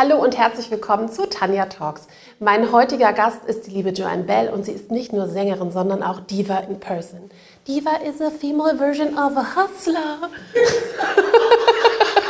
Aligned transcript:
Hallo 0.00 0.14
und 0.22 0.38
herzlich 0.38 0.70
willkommen 0.70 1.10
zu 1.10 1.28
Tanja 1.28 1.66
Talks. 1.66 2.06
Mein 2.38 2.70
heutiger 2.70 3.12
Gast 3.12 3.44
ist 3.46 3.66
die 3.66 3.72
liebe 3.72 3.88
Joanne 3.88 4.22
Bell 4.22 4.48
und 4.48 4.64
sie 4.64 4.70
ist 4.70 4.92
nicht 4.92 5.12
nur 5.12 5.26
Sängerin, 5.28 5.72
sondern 5.72 6.04
auch 6.04 6.20
Diva 6.20 6.58
in 6.58 6.78
Person. 6.78 7.32
Diva 7.66 7.96
is 8.06 8.20
a 8.20 8.30
female 8.30 8.76
version 8.76 9.18
of 9.18 9.36
a 9.36 9.44
hustler. 9.56 10.30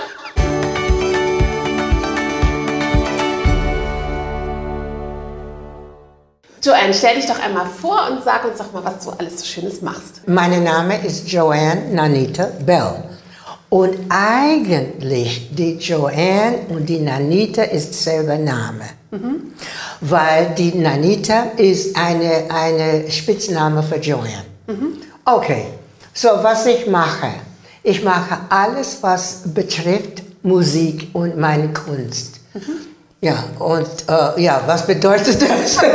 Joanne, 6.62 6.94
stell 6.94 7.16
dich 7.16 7.26
doch 7.26 7.38
einmal 7.38 7.66
vor 7.66 8.08
und 8.10 8.24
sag 8.24 8.46
uns 8.46 8.56
doch 8.56 8.72
mal, 8.72 8.82
was 8.82 9.04
du 9.04 9.10
alles 9.10 9.40
so 9.40 9.44
Schönes 9.44 9.82
machst. 9.82 10.22
Mein 10.26 10.64
Name 10.64 11.04
ist 11.04 11.30
Joanne 11.30 11.90
Nanita 11.92 12.48
Bell. 12.64 13.07
Und 13.70 13.98
eigentlich 14.08 15.50
die 15.52 15.76
Joanne 15.76 16.60
und 16.70 16.88
die 16.88 17.00
Nanita 17.00 17.62
ist 17.62 18.02
selber 18.02 18.38
Name. 18.38 18.84
Mhm. 19.10 19.52
Weil 20.00 20.54
die 20.56 20.74
Nanita 20.74 21.50
ist 21.56 21.96
eine, 21.96 22.44
eine 22.50 23.10
Spitzname 23.10 23.82
für 23.82 23.96
Joanne. 23.96 24.44
Mhm. 24.66 25.02
Okay, 25.24 25.66
so 26.14 26.28
was 26.42 26.64
ich 26.66 26.86
mache. 26.86 27.28
Ich 27.82 28.02
mache 28.02 28.38
alles, 28.48 28.98
was 29.02 29.42
betrifft 29.44 30.22
Musik 30.42 31.08
und 31.12 31.36
meine 31.36 31.72
Kunst. 31.72 32.40
Mhm. 32.54 32.88
Ja, 33.20 33.44
und 33.58 33.88
äh, 34.08 34.40
ja, 34.42 34.62
was 34.66 34.86
bedeutet 34.86 35.42
das? 35.42 35.78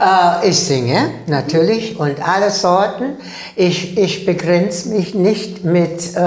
äh, 0.00 0.48
ich 0.48 0.58
singe 0.58 1.10
natürlich 1.26 1.98
und 1.98 2.26
alle 2.26 2.50
Sorten. 2.50 3.16
Ich, 3.54 3.98
ich 3.98 4.24
begrenze 4.24 4.88
mich 4.88 5.14
nicht 5.14 5.64
mit 5.64 6.16
äh, 6.16 6.20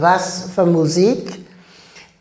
was 0.00 0.50
für 0.54 0.66
Musik. 0.66 1.44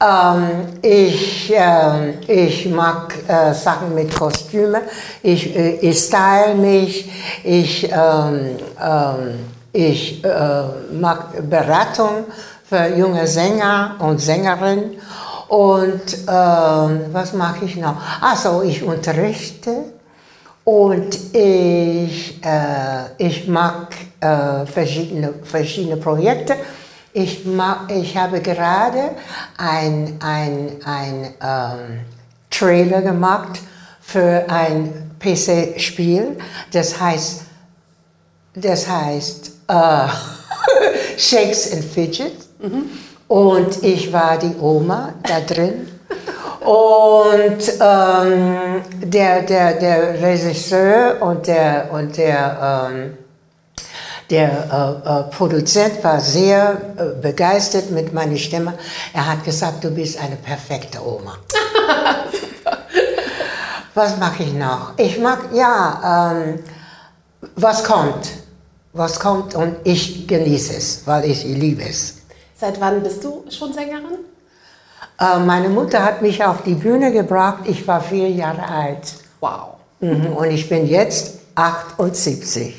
Ähm, 0.01 0.67
ich, 0.81 1.53
äh, 1.53 2.11
ich 2.27 2.69
mag 2.69 3.13
äh, 3.27 3.53
Sachen 3.53 3.93
mit 3.95 4.13
Kostüme. 4.13 4.81
Ich, 5.21 5.55
äh, 5.55 5.75
ich 5.75 5.99
style 5.99 6.55
mich. 6.55 7.11
Ich, 7.43 7.89
ähm, 7.91 8.57
ähm, 8.81 9.39
ich 9.73 10.23
mag 10.93 11.49
Beratung 11.49 12.23
für 12.63 12.95
junge 12.95 13.27
Sänger 13.27 13.95
und 13.99 14.21
Sängerinnen. 14.21 14.91
Und 15.49 16.17
ähm, 16.29 17.01
was 17.11 17.33
mache 17.33 17.65
ich 17.65 17.75
noch? 17.75 17.97
Also 18.21 18.61
ich 18.61 18.83
unterrichte 18.83 19.94
und 20.65 21.15
ich, 21.33 22.43
äh, 22.43 23.05
ich 23.19 23.47
mag 23.47 23.87
äh, 24.19 24.65
verschiedene, 24.65 25.33
verschiedene 25.43 25.97
Projekte. 25.97 26.55
Ich, 27.13 27.45
mag, 27.45 27.91
ich 27.91 28.17
habe 28.17 28.41
gerade 28.41 29.11
ein, 29.57 30.17
ein, 30.19 30.71
ein 30.83 31.33
ähm, 31.41 31.99
Trailer 32.49 33.01
gemacht 33.03 33.61
für 34.01 34.45
ein 34.49 35.11
PC-Spiel, 35.19 36.37
das 36.71 36.99
heißt, 36.99 37.43
das 38.55 38.89
heißt 38.89 39.51
äh, 39.67 40.07
Shakes 41.17 41.73
and 41.73 41.85
Fidgets. 41.85 42.49
Mhm. 42.59 42.89
Und 43.27 43.83
ich 43.83 44.11
war 44.11 44.37
die 44.37 44.55
Oma 44.59 45.13
da 45.23 45.39
drin. 45.41 45.94
Und 46.65 47.73
ähm, 47.79 48.81
der, 49.03 49.43
der, 49.43 49.73
der 49.73 50.21
Regisseur 50.21 51.21
und 51.21 51.45
der, 51.45 51.89
und 51.91 52.17
der, 52.17 52.89
ähm, 52.91 53.17
der 54.31 55.01
äh, 55.05 55.09
äh, 55.09 55.23
Produzent 55.35 56.03
war 56.03 56.19
sehr 56.19 56.81
äh, 56.97 57.21
begeistert 57.21 57.91
mit 57.91 58.13
meiner 58.13 58.37
Stimme. 58.37 58.73
Er 59.13 59.27
hat 59.27 59.43
gesagt, 59.43 59.83
du 59.83 59.91
bist 59.91 60.19
eine 60.19 60.37
perfekte 60.37 60.99
Oma. 61.05 61.37
was 63.93 64.17
mache 64.17 64.43
ich 64.43 64.53
noch? 64.53 64.93
Ich 64.97 65.19
mag, 65.19 65.49
ja, 65.53 66.33
ähm, 66.33 66.63
was 67.55 67.83
kommt. 67.83 68.27
Was 68.93 69.19
kommt 69.19 69.53
und 69.53 69.75
ich 69.83 70.27
genieße 70.27 70.77
es, 70.77 71.05
weil 71.05 71.29
ich 71.29 71.43
liebe 71.43 71.83
es. 71.83 72.15
Seit 72.55 72.79
wann 72.79 73.03
bist 73.03 73.23
du 73.23 73.43
schon 73.49 73.73
Sängerin? 73.73 74.19
Äh, 75.19 75.39
meine 75.39 75.69
Mutter 75.69 76.03
hat 76.03 76.21
mich 76.21 76.43
auf 76.43 76.63
die 76.63 76.73
Bühne 76.73 77.11
gebracht. 77.11 77.63
Ich 77.65 77.87
war 77.87 78.01
vier 78.01 78.29
Jahre 78.29 78.67
alt. 78.67 79.13
Wow. 79.39 79.75
Mhm. 79.99 80.27
Und 80.27 80.51
ich 80.51 80.67
bin 80.67 80.87
jetzt 80.87 81.39
78. 81.55 82.75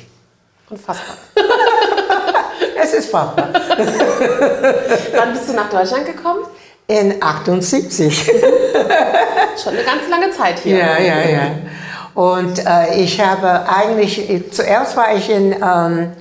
Unfassbar. 0.68 1.16
es 2.82 2.94
ist 2.94 3.10
fassbar. 3.10 3.48
Wann 5.16 5.32
bist 5.32 5.48
du 5.48 5.52
nach 5.54 5.70
Deutschland 5.70 6.06
gekommen? 6.06 6.40
In 6.86 7.22
78. 7.22 8.24
Schon 9.62 9.72
eine 9.72 9.82
ganz 9.82 10.08
lange 10.10 10.30
Zeit 10.30 10.58
hier. 10.60 10.78
Ja, 10.78 10.98
ja, 10.98 11.28
ja. 11.28 11.50
Und 12.14 12.64
äh, 12.64 13.00
ich 13.00 13.20
habe 13.20 13.68
eigentlich, 13.68 14.44
zuerst 14.50 14.96
war 14.96 15.14
ich 15.14 15.28
in 15.28 15.52
ähm, 15.52 16.12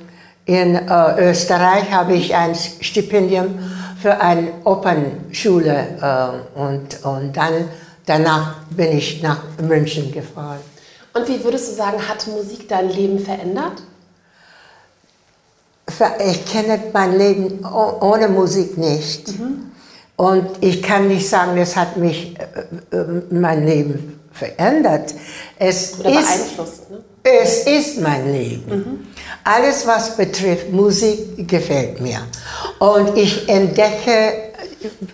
in 0.45 0.75
äh, 0.75 1.29
Österreich 1.29 1.91
habe 1.91 2.13
ich 2.13 2.35
ein 2.35 2.53
Stipendium 2.55 3.57
für 4.05 4.21
eine 4.21 4.53
Opernschule 4.65 5.97
äh, 5.99 6.59
und, 6.59 7.03
und 7.03 7.35
dann, 7.35 7.67
danach 8.05 8.57
bin 8.69 8.95
ich 8.99 9.23
nach 9.23 9.41
München 9.59 10.11
gefahren. 10.11 10.59
Und 11.15 11.27
wie 11.27 11.43
würdest 11.43 11.71
du 11.71 11.75
sagen, 11.75 11.97
hat 12.07 12.27
Musik 12.27 12.69
dein 12.69 12.91
Leben 12.91 13.17
verändert? 13.17 13.81
Ich 16.23 16.45
kenne 16.45 16.79
mein 16.93 17.17
Leben 17.17 17.65
ohne 17.65 18.27
Musik 18.27 18.77
nicht. 18.77 19.39
Mhm. 19.39 19.71
Und 20.17 20.49
ich 20.61 20.83
kann 20.83 21.07
nicht 21.07 21.27
sagen, 21.27 21.55
das 21.57 21.75
hat 21.75 21.97
mich, 21.97 22.37
äh, 22.91 22.95
äh 22.95 23.23
mein 23.31 23.65
Leben 23.65 24.19
verändert. 24.31 25.15
Es 25.57 25.99
Oder 25.99 26.11
ist, 26.11 26.27
beeinflusst, 26.27 26.91
ne? 26.91 27.03
Es 27.27 27.65
ist 27.65 27.99
mein 28.01 28.31
Leben. 28.31 28.69
Mhm. 28.69 29.07
Alles, 29.43 29.87
was 29.87 30.15
betrifft 30.15 30.71
Musik, 30.71 31.47
gefällt 31.47 31.99
mir. 31.99 32.19
Und 32.77 33.17
ich 33.17 33.49
entdecke 33.49 34.51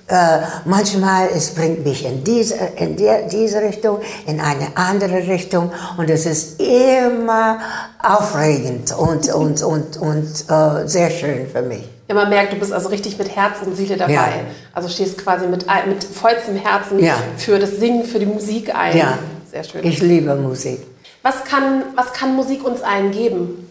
äh, 0.08 0.40
manchmal, 0.66 1.30
es 1.34 1.52
bringt 1.52 1.86
mich 1.86 2.06
in 2.06 2.22
diese, 2.22 2.56
in 2.76 2.98
die, 2.98 3.10
diese 3.32 3.62
Richtung, 3.62 4.00
in 4.28 4.42
eine 4.42 4.76
andere 4.76 5.26
Richtung. 5.26 5.72
Und 5.98 6.10
es 6.10 6.26
ist 6.26 6.62
immer 6.62 7.60
aufregend 8.04 8.94
und, 8.98 9.34
und, 9.34 9.64
und, 9.64 9.98
und 9.98 10.28
äh, 10.50 10.88
sehr 10.88 11.10
schön 11.12 11.48
für 11.48 11.62
mich. 11.62 11.84
Ja, 12.10 12.16
man 12.16 12.28
merkt, 12.28 12.52
du 12.52 12.58
bist 12.58 12.74
also 12.74 12.90
richtig 12.90 13.18
mit 13.18 13.34
Herz 13.34 13.60
und 13.66 13.74
Seele 13.78 13.96
dabei. 13.96 14.14
Ja. 14.14 14.32
Also 14.74 14.90
stehst 14.90 15.18
quasi 15.18 15.48
mit, 15.48 15.66
mit 15.88 16.04
vollstem 16.04 16.58
Herzen 16.58 17.00
ja. 17.00 17.16
für 17.38 17.58
das 17.58 17.78
Singen, 17.78 18.04
für 18.04 18.20
die 18.20 18.26
Musik 18.26 18.76
ein. 18.76 18.98
Ja, 18.98 19.18
sehr 19.50 19.64
schön. 19.64 19.86
Ich 19.86 20.02
liebe 20.02 20.36
Musik. 20.36 20.91
Was 21.24 21.44
kann, 21.44 21.84
was 21.96 22.14
kann 22.14 22.36
Musik 22.36 22.64
uns 22.64 22.82
allen 22.82 23.12
geben? 23.12 23.68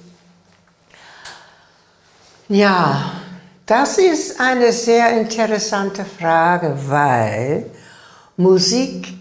Ja, 2.49 3.13
das 3.67 3.99
ist 3.99 4.41
eine 4.41 4.73
sehr 4.73 5.21
interessante 5.21 6.05
Frage, 6.05 6.77
weil 6.87 7.67
Musik, 8.37 9.15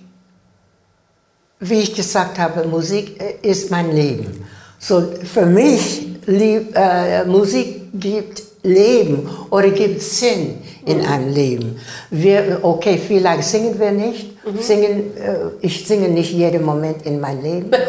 wie 1.60 1.82
ich 1.82 1.96
gesagt 1.96 2.40
habe, 2.40 2.68
Musik 2.68 3.22
äh, 3.22 3.48
ist 3.48 3.70
mein 3.70 3.92
Leben. 3.92 4.46
So 4.80 5.12
für 5.24 5.46
mich 5.46 6.08
lieb, 6.26 6.76
äh, 6.76 7.26
Musik 7.26 7.90
gibt 7.94 8.44
Leben 8.64 9.30
oder 9.50 9.70
gibt 9.70 10.02
Sinn 10.02 10.62
in 10.90 11.06
einem 11.06 11.34
Leben. 11.34 11.80
Wir, 12.10 12.60
okay, 12.62 12.98
vielleicht 12.98 13.44
singen 13.44 13.80
wir 13.80 13.92
nicht. 13.92 14.46
Mhm. 14.46 14.60
Singen, 14.60 15.18
äh, 15.18 15.36
ich 15.62 15.88
singe 15.88 16.10
nicht 16.10 16.32
jeden 16.32 16.66
Moment 16.66 17.06
in 17.06 17.20
meinem 17.20 17.44
Leben. 17.44 17.72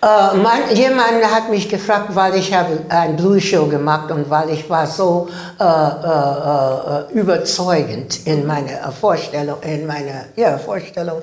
Äh, 0.00 0.36
man, 0.36 0.60
jemand 0.74 1.24
hat 1.28 1.50
mich 1.50 1.68
gefragt, 1.68 2.14
weil 2.14 2.36
ich 2.36 2.54
habe 2.54 2.78
ein 2.88 3.16
Blues 3.16 3.42
Show 3.42 3.66
gemacht 3.66 4.12
und 4.12 4.30
weil 4.30 4.50
ich 4.50 4.70
war 4.70 4.86
so 4.86 5.28
äh, 5.58 5.64
äh, 5.64 5.66
äh 5.66 7.20
überzeugend 7.20 8.24
in 8.24 8.46
meiner 8.46 8.92
Vorstellung, 8.92 9.56
in 9.62 9.88
meiner 9.88 10.26
ja, 10.36 10.56
Vorstellung, 10.56 11.20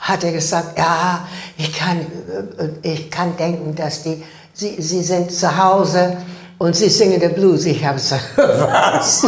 hat 0.00 0.24
er 0.24 0.32
gesagt, 0.32 0.76
ja, 0.76 1.28
ich 1.56 1.72
kann, 1.72 2.00
äh, 2.00 2.88
ich 2.88 3.08
kann 3.08 3.36
denken, 3.36 3.76
dass 3.76 4.02
die, 4.02 4.24
sie, 4.52 4.82
sie 4.82 5.02
sind 5.04 5.30
zu 5.30 5.56
Hause 5.56 6.16
und 6.58 6.74
sie 6.74 6.88
singen 6.88 7.20
den 7.20 7.34
Blues. 7.34 7.64
Ich 7.66 7.84
habe 7.84 7.94
gesagt, 7.94 8.24
was? 8.36 9.24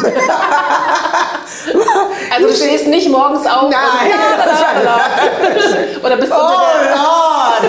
Also 2.33 2.47
du 2.49 2.55
stehst 2.55 2.87
nicht 2.87 3.09
morgens 3.09 3.47
auf 3.47 3.71
Nein. 3.71 4.13
Und, 5.99 6.05
oder 6.05 6.17
bist 6.17 6.31
du 6.31 6.37
oh 6.37 6.41
unter 6.41 6.59
der, 6.83 6.95
Lord. 6.97 7.63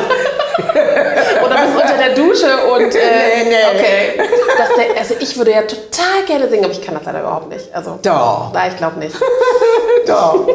oder 1.46 1.56
bist 1.66 1.76
unter 1.76 1.98
der 1.98 2.16
Dusche 2.16 2.68
und 2.72 2.96
äh, 2.96 3.44
nee, 3.44 3.50
nee. 3.50 3.66
okay. 3.74 4.30
Das, 4.58 4.70
also 5.00 5.16
ich 5.20 5.38
würde 5.38 5.52
ja 5.52 5.62
total 5.64 6.24
gerne 6.28 6.50
singen, 6.50 6.66
aber 6.66 6.74
ich 6.74 6.82
kann 6.82 6.94
das 6.96 7.06
leider 7.06 7.22
überhaupt 7.22 7.50
nicht. 7.50 7.74
Also 7.74 8.00
doch. 8.04 8.52
Nein, 8.54 8.72
ich 8.72 8.78
glaube 8.78 9.00
nicht. 9.00 9.16
doch. 10.08 10.48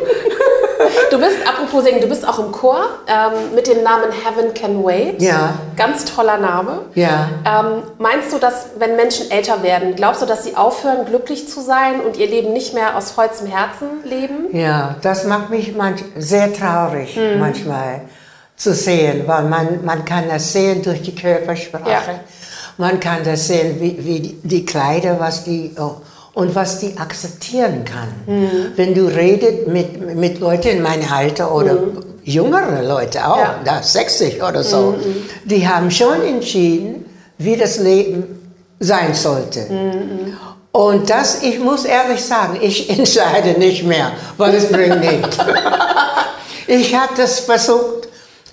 Du 1.10 1.18
bist, 1.18 1.36
apropos 1.46 1.84
singen, 1.84 2.00
du 2.00 2.06
bist 2.08 2.26
auch 2.26 2.38
im 2.38 2.52
Chor 2.52 2.80
ähm, 3.06 3.54
mit 3.54 3.66
dem 3.66 3.82
Namen 3.82 4.10
Heaven 4.12 4.52
Can 4.54 4.84
Wait. 4.84 5.20
Ja. 5.22 5.54
Ganz 5.76 6.04
toller 6.04 6.36
Name. 6.38 6.82
Ja. 6.94 7.28
Ähm, 7.44 7.82
meinst 7.98 8.32
du, 8.32 8.38
dass 8.38 8.66
wenn 8.78 8.96
Menschen 8.96 9.30
älter 9.30 9.62
werden, 9.62 9.96
glaubst 9.96 10.22
du, 10.22 10.26
dass 10.26 10.44
sie 10.44 10.56
aufhören, 10.56 11.06
glücklich 11.06 11.48
zu 11.48 11.60
sein 11.60 12.00
und 12.00 12.16
ihr 12.16 12.26
Leben 12.26 12.52
nicht 12.52 12.74
mehr 12.74 12.96
aus 12.96 13.10
vollstem 13.12 13.46
Herzen 13.48 13.88
leben? 14.04 14.48
Ja, 14.56 14.96
das 15.02 15.24
macht 15.24 15.50
mich 15.50 15.74
manch, 15.74 16.02
sehr 16.16 16.52
traurig 16.52 17.16
Mhm. 17.16 17.40
manchmal 17.40 18.02
zu 18.56 18.72
sehen, 18.74 19.24
weil 19.26 19.44
man, 19.44 19.84
man 19.84 20.04
kann 20.04 20.24
das 20.28 20.52
sehen 20.52 20.82
durch 20.82 21.02
die 21.02 21.14
Körpersprache. 21.14 21.90
Ja. 21.90 22.00
Man 22.78 23.00
kann 23.00 23.24
das 23.24 23.46
sehen, 23.48 23.80
wie, 23.80 24.04
wie 24.04 24.20
die, 24.20 24.40
die 24.42 24.66
Kleider, 24.66 25.18
was 25.18 25.44
die 25.44 25.74
oh, 25.78 25.96
und 26.36 26.54
was 26.54 26.80
die 26.80 26.94
akzeptieren 26.98 27.82
kann. 27.86 28.08
Mhm. 28.26 28.50
Wenn 28.76 28.94
du 28.94 29.06
redet 29.06 29.68
mit, 29.68 30.14
mit 30.14 30.38
Leuten 30.38 30.68
in 30.68 30.82
meinem 30.82 31.10
Alter 31.10 31.50
oder 31.52 31.78
jüngere 32.24 32.82
Leute 32.82 33.26
auch, 33.26 33.36
Mhm. 33.36 33.42
Ja. 33.42 33.56
Mhm, 33.60 33.64
da 33.64 33.82
60 33.82 34.42
oder 34.42 34.62
so, 34.62 34.94
die 35.44 35.66
haben 35.66 35.90
schon 35.90 36.20
entschieden, 36.22 37.06
wie 37.38 37.56
das 37.56 37.78
Leben 37.78 38.52
sein 38.78 39.14
sollte. 39.14 39.60
Mhm, 39.60 40.36
Und 40.72 41.08
das, 41.08 41.42
ich 41.42 41.58
muss 41.58 41.86
ehrlich 41.86 42.22
sagen, 42.22 42.58
ich 42.60 42.90
entscheide 42.98 43.58
nicht 43.58 43.84
mehr, 43.84 44.12
weil 44.36 44.54
es 44.56 44.68
bringt 44.68 45.00
nichts. 45.00 45.38
ich 46.66 46.94
habe 46.94 47.14
das 47.16 47.40
versucht 47.40 48.08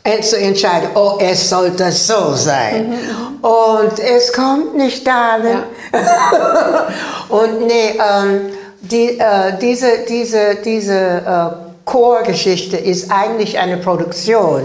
äh, 0.06 0.21
zu 0.21 0.38
entscheiden, 0.38 0.89
oh, 0.95 1.18
es 1.19 1.50
sollte 1.50 1.91
so 1.91 2.33
sein. 2.35 2.94
Und 3.41 4.00
es 4.00 4.31
kommt 4.31 4.77
nicht 4.77 5.06
dahin. 5.06 5.63
Und 7.30 7.68
nee, 7.68 7.92
ähm, 7.92 8.50
die, 8.81 9.19
äh, 9.19 9.57
diese, 9.60 10.06
diese, 10.07 10.56
diese 10.63 10.94
äh, 10.94 11.50
Chorgeschichte 11.86 12.78
ist 12.78 13.12
eigentlich 13.12 13.60
eine 13.60 13.78
Produktion. 13.78 14.63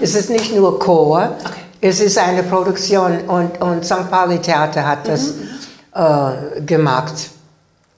Es 0.00 0.14
ist 0.14 0.30
nicht 0.30 0.54
nur 0.54 0.78
Chor, 0.78 1.36
es 1.80 2.00
ist 2.00 2.16
eine 2.16 2.42
Produktion 2.42 3.20
und, 3.28 3.60
und 3.60 3.84
St. 3.84 4.10
Pauli 4.10 4.38
Theater 4.38 4.86
hat 4.86 5.06
das 5.06 5.34
äh, 5.94 6.62
gemacht. 6.62 7.30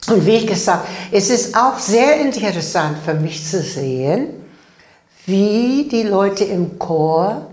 Und 0.09 0.27
wie 0.27 0.45
gesagt, 0.45 0.89
es 1.13 1.31
ist 1.31 1.57
auch 1.57 1.79
sehr 1.79 2.21
interessant 2.21 2.99
für 3.05 3.15
mich 3.15 3.47
zu 3.47 3.63
sehen, 3.63 4.31
wie 5.27 5.89
die 5.89 6.03
Leute 6.03 6.45
im 6.45 6.79
Chor, 6.79 7.47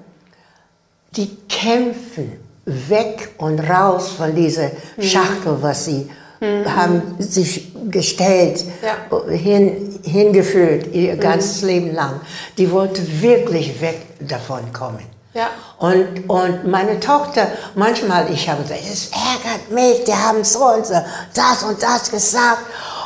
die 1.16 1.38
kämpfen 1.48 2.45
weg 2.66 3.30
und 3.38 3.60
raus 3.60 4.10
von 4.18 4.36
dieser 4.36 4.72
Schachtel, 5.00 5.58
was 5.62 5.86
sie 5.86 6.10
haben 6.42 7.16
sich 7.20 7.74
gestellt, 7.90 8.64
Ja. 8.84 9.20
hin, 9.30 10.00
hingeführt, 10.04 10.94
ihr 10.94 11.16
ganzes 11.16 11.62
Leben 11.62 11.94
lang. 11.94 12.20
Die 12.58 12.70
wollte 12.72 13.02
wirklich 13.22 13.80
weg 13.82 14.02
davon 14.20 14.72
kommen. 14.74 15.04
Ja. 15.34 15.48
Und, 15.80 16.30
und 16.30 16.68
meine 16.68 17.00
Tochter, 17.00 17.48
manchmal, 17.76 18.32
ich 18.32 18.48
habe 18.50 18.62
gesagt, 18.64 18.82
es 18.92 19.10
ärgert 19.12 19.72
mich, 19.72 20.04
die 20.04 20.14
haben 20.14 20.44
so 20.44 20.66
und 20.66 20.86
so, 20.86 20.94
das 21.34 21.64
und 21.64 21.82
das 21.82 22.12
gesagt. 22.12 22.62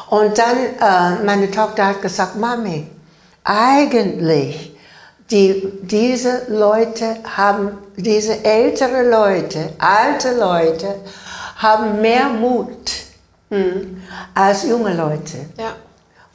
Und 0.10 0.38
dann, 0.38 0.58
äh, 0.58 1.24
meine 1.24 1.50
Tochter 1.50 1.88
hat 1.88 2.02
gesagt, 2.02 2.36
Mami, 2.36 2.88
eigentlich, 3.44 4.76
die, 5.31 5.72
diese 5.81 6.48
Leute 6.50 7.18
haben, 7.24 7.78
diese 7.96 8.44
ältere 8.44 9.10
Leute, 9.10 9.74
alte 9.78 10.38
Leute, 10.38 10.96
haben 11.58 12.02
mehr 12.02 12.30
Mut 12.30 12.92
als 14.34 14.64
junge 14.64 14.96
Leute. 14.96 15.38
Ja. 15.58 15.76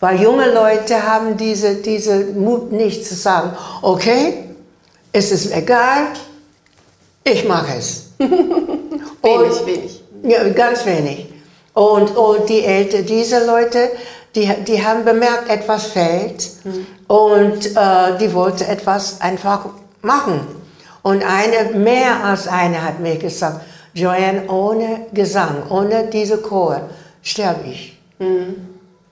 Weil 0.00 0.20
junge 0.20 0.52
Leute 0.52 1.02
haben 1.02 1.36
diese, 1.36 1.76
diese 1.76 2.26
Mut 2.26 2.72
nicht 2.72 3.06
zu 3.06 3.14
sagen, 3.14 3.52
okay, 3.82 4.50
es 5.12 5.30
ist 5.32 5.52
egal, 5.52 6.08
ich 7.22 7.46
mache 7.48 7.78
es. 7.78 8.10
Wenig, 8.18 9.66
wenig. 9.66 10.04
Ja, 10.22 10.46
ganz 10.50 10.84
wenig. 10.84 11.32
Und, 11.72 12.14
und 12.16 12.48
die 12.48 12.62
Eltern, 12.62 13.06
diese 13.06 13.46
Leute, 13.46 13.90
die, 14.34 14.48
die 14.66 14.84
haben 14.84 15.04
bemerkt, 15.04 15.48
etwas 15.48 15.86
fehlt 15.86 16.50
und 17.08 17.66
äh, 17.76 18.18
die 18.20 18.32
wollten 18.34 18.64
etwas 18.64 19.20
einfach 19.20 19.66
machen. 20.02 20.40
Und 21.02 21.22
eine, 21.22 21.78
mehr 21.78 22.24
als 22.24 22.48
eine 22.48 22.82
hat 22.82 22.98
mir 23.00 23.16
gesagt, 23.16 23.60
Joanne, 23.94 24.48
ohne 24.48 25.06
Gesang, 25.12 25.62
ohne 25.70 26.06
diese 26.06 26.38
Chor 26.38 26.88
sterbe 27.22 27.68
ich. 27.68 27.98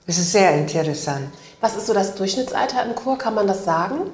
Das 0.05 0.17
ist 0.17 0.31
sehr 0.31 0.53
interessant. 0.55 1.27
Was 1.61 1.77
ist 1.77 1.87
so 1.87 1.93
das 1.93 2.13
Durchschnittsalter 2.15 2.83
im 2.83 2.93
Chor? 2.95 3.17
Kann 3.17 3.35
man 3.35 3.47
das 3.47 3.63
sagen? 3.63 4.11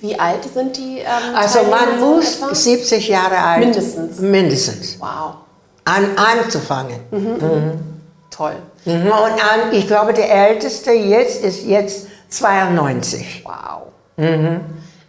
Wie 0.00 0.18
alt 0.18 0.38
sind 0.52 0.76
die? 0.76 0.98
Ähm, 0.98 1.04
Hm? 1.30 1.36
Also 1.36 1.58
man 1.64 2.00
muss 2.00 2.36
etwa? 2.38 2.54
70 2.54 3.08
Jahre 3.08 3.38
alt. 3.38 3.60
Mindestens. 3.60 4.18
Mindestens. 4.18 4.96
Wow, 4.98 5.34
An, 5.84 6.06
anzufangen. 6.16 6.98
toll. 8.30 8.54
Mhm, 8.84 9.06
Und 9.06 9.72
ich 9.72 9.86
glaube, 9.86 10.12
der 10.12 10.30
älteste 10.48 10.90
jetzt 10.92 11.44
ist 11.44 11.64
jetzt 11.64 12.06
92. 12.28 13.44
Wow. 13.44 13.82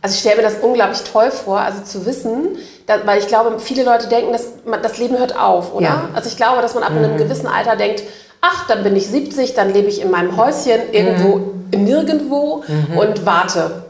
Also 0.02 0.16
ich 0.16 0.20
stelle 0.20 0.38
mir 0.38 0.44
das 0.44 0.56
unglaublich 0.62 1.02
toll 1.04 1.31
vor, 1.31 1.60
also 1.60 1.81
zu 1.84 2.06
wissen, 2.06 2.58
da, 2.88 2.96
weil 3.06 3.20
ich 3.20 3.28
glaube, 3.28 3.58
viele 3.60 3.84
Leute 3.84 4.08
denken, 4.08 4.34
dass 4.34 4.48
man, 4.66 4.81
das 4.84 4.98
Leben 4.98 5.18
hört 5.18 5.38
auf, 5.40 5.74
oder? 5.74 5.86
Ja. 5.86 5.96
Mhm. 6.10 6.16
Also 6.16 6.28
ich 6.30 6.36
glaube, 6.36 6.62
dass 6.62 6.74
man 6.75 6.84
ab 6.84 6.92
einem 6.92 7.16
gewissen 7.18 7.48
Alter 7.48 7.75
denkt, 7.78 8.04
ach, 8.42 8.68
dann 8.68 8.84
bin 8.84 8.96
ich 8.98 9.08
70, 9.08 9.54
dann 9.54 9.72
lebe 9.74 9.88
ich 9.88 10.02
in 10.02 10.12
meinem 10.12 10.36
Häuschen 10.36 10.92
irgendwo, 10.92 11.38
Mhm. 11.38 11.84
nirgendwo 11.86 12.64
und 12.98 13.25
warte. 13.25 13.84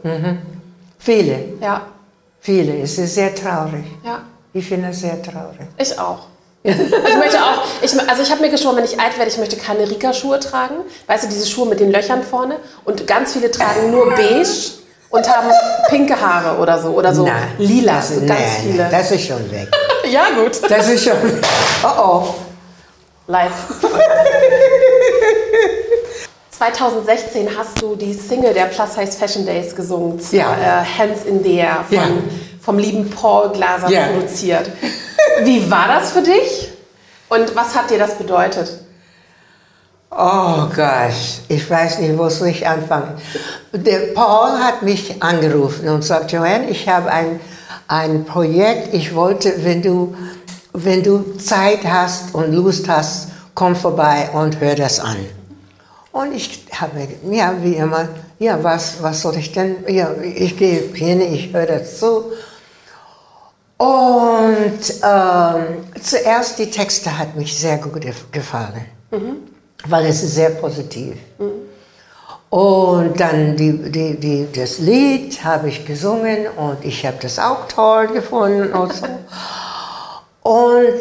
Viele, 0.98 1.38
Ja, 1.60 1.82
viele. 2.40 2.78
Es 2.80 2.96
ist 2.96 3.14
sehr 3.16 3.34
traurig. 3.34 3.84
ja. 4.04 4.20
Ich 4.52 4.66
finde 4.68 4.90
es 4.90 5.00
sehr 5.00 5.20
traurig. 5.20 5.66
Ich 5.78 5.98
auch. 5.98 6.28
Ich 6.64 7.16
möchte 7.18 7.38
auch, 7.42 7.62
ich, 7.82 7.92
also 8.08 8.22
ich 8.22 8.30
habe 8.30 8.40
mir 8.40 8.48
geschworen, 8.48 8.76
wenn 8.76 8.84
ich 8.84 8.98
alt 8.98 9.18
werde, 9.18 9.30
ich 9.30 9.36
möchte 9.36 9.56
keine 9.56 9.88
Rika-Schuhe 9.88 10.40
tragen. 10.40 10.76
Weißt 11.06 11.24
du, 11.24 11.28
diese 11.28 11.46
Schuhe 11.46 11.66
mit 11.68 11.78
den 11.78 11.92
Löchern 11.92 12.22
vorne. 12.22 12.56
Und 12.84 13.06
ganz 13.06 13.34
viele 13.34 13.50
tragen 13.50 13.90
nur 13.90 14.08
beige 14.14 14.48
und 15.10 15.28
haben 15.28 15.50
pinke 15.90 16.18
Haare 16.18 16.58
oder 16.58 16.78
so. 16.80 16.88
Oder 16.88 17.14
so 17.14 17.24
Nein, 17.26 17.52
lila, 17.58 17.96
das, 17.96 18.08
so 18.08 18.20
ganz 18.20 18.30
nein, 18.30 18.48
viele. 18.62 18.78
nein, 18.84 18.90
das 18.90 19.10
ist 19.10 19.26
schon 19.26 19.50
weg. 19.52 19.68
ja, 20.10 20.22
gut. 20.42 20.58
Das 20.70 20.88
ist 20.88 21.04
schon 21.04 21.18
Oh 21.82 21.88
oh. 21.98 22.34
Live. 23.26 23.52
2016 26.50 27.48
hast 27.58 27.82
du 27.82 27.96
die 27.96 28.14
Single 28.14 28.54
der 28.54 28.66
Plus 28.66 28.94
Size 28.94 29.12
Fashion 29.18 29.44
Days 29.44 29.74
gesungen, 29.74 30.20
Ja. 30.30 30.52
äh, 30.82 30.84
Hands 30.98 31.24
in 31.26 31.42
the 31.42 31.56
Air, 31.56 31.84
von, 31.88 31.96
Ja. 31.96 32.02
vom 32.64 32.78
lieben 32.78 33.10
Paul 33.10 33.50
Glaser 33.50 33.90
Ja. 33.90 34.06
produziert. 34.06 34.70
Wie 35.42 35.70
war 35.70 35.88
das 35.88 36.12
für 36.12 36.22
dich? 36.22 36.70
Und 37.28 37.54
was 37.56 37.74
hat 37.74 37.90
dir 37.90 37.98
das 37.98 38.16
bedeutet? 38.16 38.80
Oh 40.10 40.68
Gott, 40.74 41.12
ich 41.48 41.68
weiß 41.68 41.98
nicht, 41.98 42.16
wo 42.16 42.28
soll 42.28 42.48
ich 42.48 42.64
anfangen. 42.66 43.14
Der 43.72 44.14
Paul 44.14 44.60
hat 44.60 44.82
mich 44.82 45.20
angerufen 45.20 45.88
und 45.88 46.04
sagt, 46.04 46.30
Joanne, 46.30 46.70
ich 46.70 46.88
habe 46.88 47.10
ein, 47.10 47.40
ein 47.88 48.24
Projekt, 48.24 48.94
ich 48.94 49.12
wollte, 49.14 49.64
wenn 49.64 49.82
du, 49.82 50.14
wenn 50.72 51.02
du 51.02 51.36
Zeit 51.38 51.84
hast 51.84 52.32
und 52.32 52.52
Lust 52.52 52.88
hast, 52.88 53.30
komm 53.54 53.74
vorbei 53.74 54.30
und 54.32 54.60
hör 54.60 54.76
das 54.76 55.00
an. 55.00 55.16
Und 56.12 56.32
ich 56.32 56.64
habe 56.80 57.08
ja, 57.28 57.54
wie 57.60 57.74
immer, 57.74 58.08
ja, 58.38 58.62
was, 58.62 59.02
was 59.02 59.20
soll 59.20 59.36
ich 59.36 59.50
denn, 59.50 59.78
ja, 59.88 60.12
ich 60.22 60.56
gehe 60.56 60.92
hin, 60.94 61.20
ich 61.20 61.52
höre 61.52 61.66
das 61.66 61.98
zu. 61.98 62.26
Und 63.76 64.78
ähm, 65.02 65.84
zuerst 66.00 66.58
die 66.58 66.70
Texte 66.70 67.18
hat 67.18 67.34
mich 67.36 67.58
sehr 67.58 67.78
gut 67.78 67.96
gef- 68.04 68.30
gefallen, 68.30 68.84
weil 69.86 70.06
es 70.06 70.22
ist 70.22 70.34
sehr 70.36 70.50
positiv. 70.50 71.16
Und 72.50 73.18
dann 73.18 73.56
die, 73.56 73.90
die, 73.90 74.14
die, 74.18 74.48
das 74.54 74.78
Lied 74.78 75.42
habe 75.44 75.68
ich 75.68 75.84
gesungen 75.84 76.46
und 76.56 76.84
ich 76.84 77.04
habe 77.04 77.16
das 77.20 77.38
auch 77.40 77.66
toll 77.66 78.06
gefunden 78.08 78.72
und 78.72 78.92
so. 78.92 79.06
Und 80.46 81.00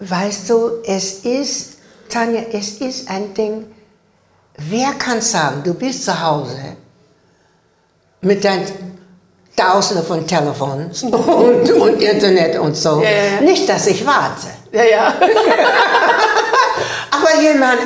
weißt 0.00 0.50
du, 0.50 0.82
es 0.84 1.20
ist, 1.20 1.78
Tanja, 2.08 2.40
es 2.52 2.80
ist 2.80 3.08
ein 3.08 3.32
Ding, 3.34 3.66
wer 4.56 4.92
kann 4.94 5.20
sagen, 5.20 5.62
du 5.62 5.72
bist 5.74 6.04
zu 6.04 6.20
Hause 6.20 6.76
mit 8.22 8.42
deinen 8.44 8.95
Tausenden 9.56 10.04
von 10.06 10.26
Telefons 10.26 11.02
und, 11.04 11.70
und 11.72 12.02
Internet 12.02 12.58
und 12.58 12.76
so. 12.76 13.02
Ja, 13.02 13.08
ja. 13.08 13.40
Nicht, 13.40 13.68
dass 13.68 13.86
ich 13.86 14.06
warte. 14.06 14.48
Ja, 14.72 14.84
ja. 14.84 15.14
Aber 17.10 17.40
jemand 17.40 17.78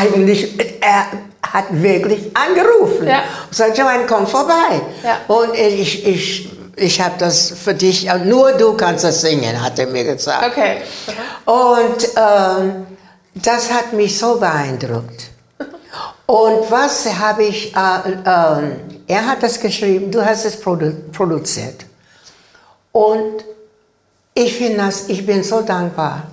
eigentlich, 0.00 0.58
er 0.80 1.06
hat 1.52 1.66
wirklich 1.70 2.30
angerufen. 2.34 3.06
Ja. 3.06 3.22
Und 3.46 3.54
sagt, 3.54 3.78
Joanne, 3.78 4.04
komm 4.08 4.26
vorbei. 4.26 4.80
Ja. 5.04 5.20
Und 5.28 5.54
ich, 5.54 6.06
ich, 6.06 6.50
ich 6.76 7.00
habe 7.00 7.14
das 7.18 7.50
für 7.50 7.74
dich, 7.74 8.08
nur 8.24 8.52
du 8.52 8.74
kannst 8.74 9.04
das 9.04 9.20
singen, 9.20 9.62
hat 9.62 9.78
er 9.78 9.86
mir 9.86 10.04
gesagt. 10.04 10.44
Okay. 10.46 10.78
Und 11.44 12.08
ähm, 12.16 12.86
das 13.34 13.72
hat 13.72 13.92
mich 13.92 14.18
so 14.18 14.36
beeindruckt. 14.36 15.30
Und 16.26 16.70
was 16.70 17.06
habe 17.18 17.44
ich, 17.44 17.74
äh, 17.76 18.10
äh, 18.10 18.91
er 19.06 19.26
hat 19.26 19.42
das 19.42 19.60
geschrieben, 19.60 20.10
du 20.10 20.24
hast 20.24 20.44
es 20.44 20.60
produ 20.60 20.92
produziert. 21.12 21.86
Und 22.92 23.44
ich 24.34 24.54
finde 24.54 24.78
das, 24.78 25.08
ich 25.08 25.24
bin 25.24 25.42
so 25.42 25.62
dankbar, 25.62 26.24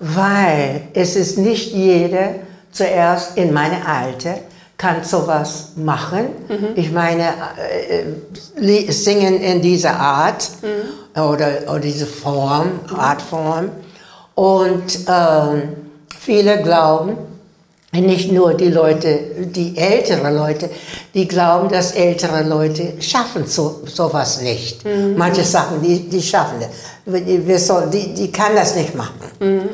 weil 0.00 0.88
es 0.94 1.16
ist 1.16 1.38
nicht 1.38 1.72
jeder 1.72 2.36
zuerst 2.70 3.36
in 3.36 3.52
meine 3.52 3.86
Alter 3.86 4.38
kann 4.82 5.04
sowas 5.04 5.68
machen. 5.76 6.26
Mhm. 6.48 6.68
Ich 6.74 6.90
meine, 6.90 7.34
äh, 8.56 8.90
singen 8.90 9.40
in 9.40 9.62
dieser 9.62 9.94
Art 9.94 10.50
mhm. 10.60 11.20
oder, 11.20 11.48
oder 11.68 11.78
diese 11.78 12.06
Form, 12.06 12.80
mhm. 12.90 12.98
Artform. 12.98 13.70
Und 14.34 14.98
ähm, 15.08 15.76
viele 16.18 16.62
glauben, 16.62 17.16
nicht 18.00 18.32
nur 18.32 18.54
die 18.54 18.70
Leute, 18.70 19.18
die 19.38 19.76
ältere 19.76 20.34
Leute, 20.34 20.70
die 21.12 21.28
glauben, 21.28 21.68
dass 21.68 21.92
ältere 21.92 22.42
Leute 22.42 22.94
schaffen 23.00 23.46
so, 23.46 23.82
sowas 23.84 24.40
nicht. 24.40 24.82
Mhm. 24.84 25.14
Manche 25.16 25.44
Sachen, 25.44 25.82
die, 25.82 26.08
die 26.08 26.22
schaffen 26.22 26.60
das. 26.60 26.70
Wir 27.04 27.58
soll, 27.58 27.90
die, 27.90 28.14
die 28.14 28.32
kann 28.32 28.54
das 28.54 28.76
nicht 28.76 28.94
machen. 28.94 29.20
Mhm. 29.40 29.68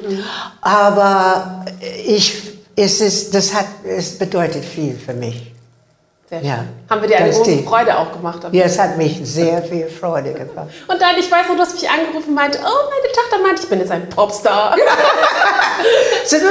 Aber 0.62 1.64
ich, 2.06 2.42
es 2.74 3.00
ist, 3.00 3.34
das 3.34 3.54
hat, 3.54 3.66
es 3.84 4.18
bedeutet 4.18 4.64
viel 4.64 4.96
für 4.96 5.14
mich. 5.14 5.52
Sehr 6.28 6.40
schön. 6.40 6.48
Ja, 6.48 6.64
Haben 6.90 7.00
wir 7.00 7.08
dir 7.08 7.16
eine 7.16 7.30
große 7.30 7.50
die, 7.50 7.62
Freude 7.62 7.96
auch 7.96 8.12
gemacht? 8.12 8.40
Ja, 8.52 8.64
es 8.64 8.78
hat 8.78 8.98
mich 8.98 9.18
sehr 9.22 9.62
viel 9.62 9.88
Freude 9.88 10.34
gemacht. 10.34 10.68
Und 10.86 11.00
dann, 11.00 11.16
ich 11.18 11.30
weiß 11.30 11.48
noch, 11.48 11.56
du 11.56 11.62
hast 11.62 11.80
mich 11.80 11.88
angerufen 11.88 12.28
und 12.28 12.34
meinte, 12.34 12.58
oh, 12.58 12.90
meine 12.90 13.12
Tochter 13.14 13.42
meint, 13.42 13.58
ich 13.58 13.68
bin 13.68 13.78
jetzt 13.80 13.90
ein 13.90 14.08
Popstar. 14.10 14.76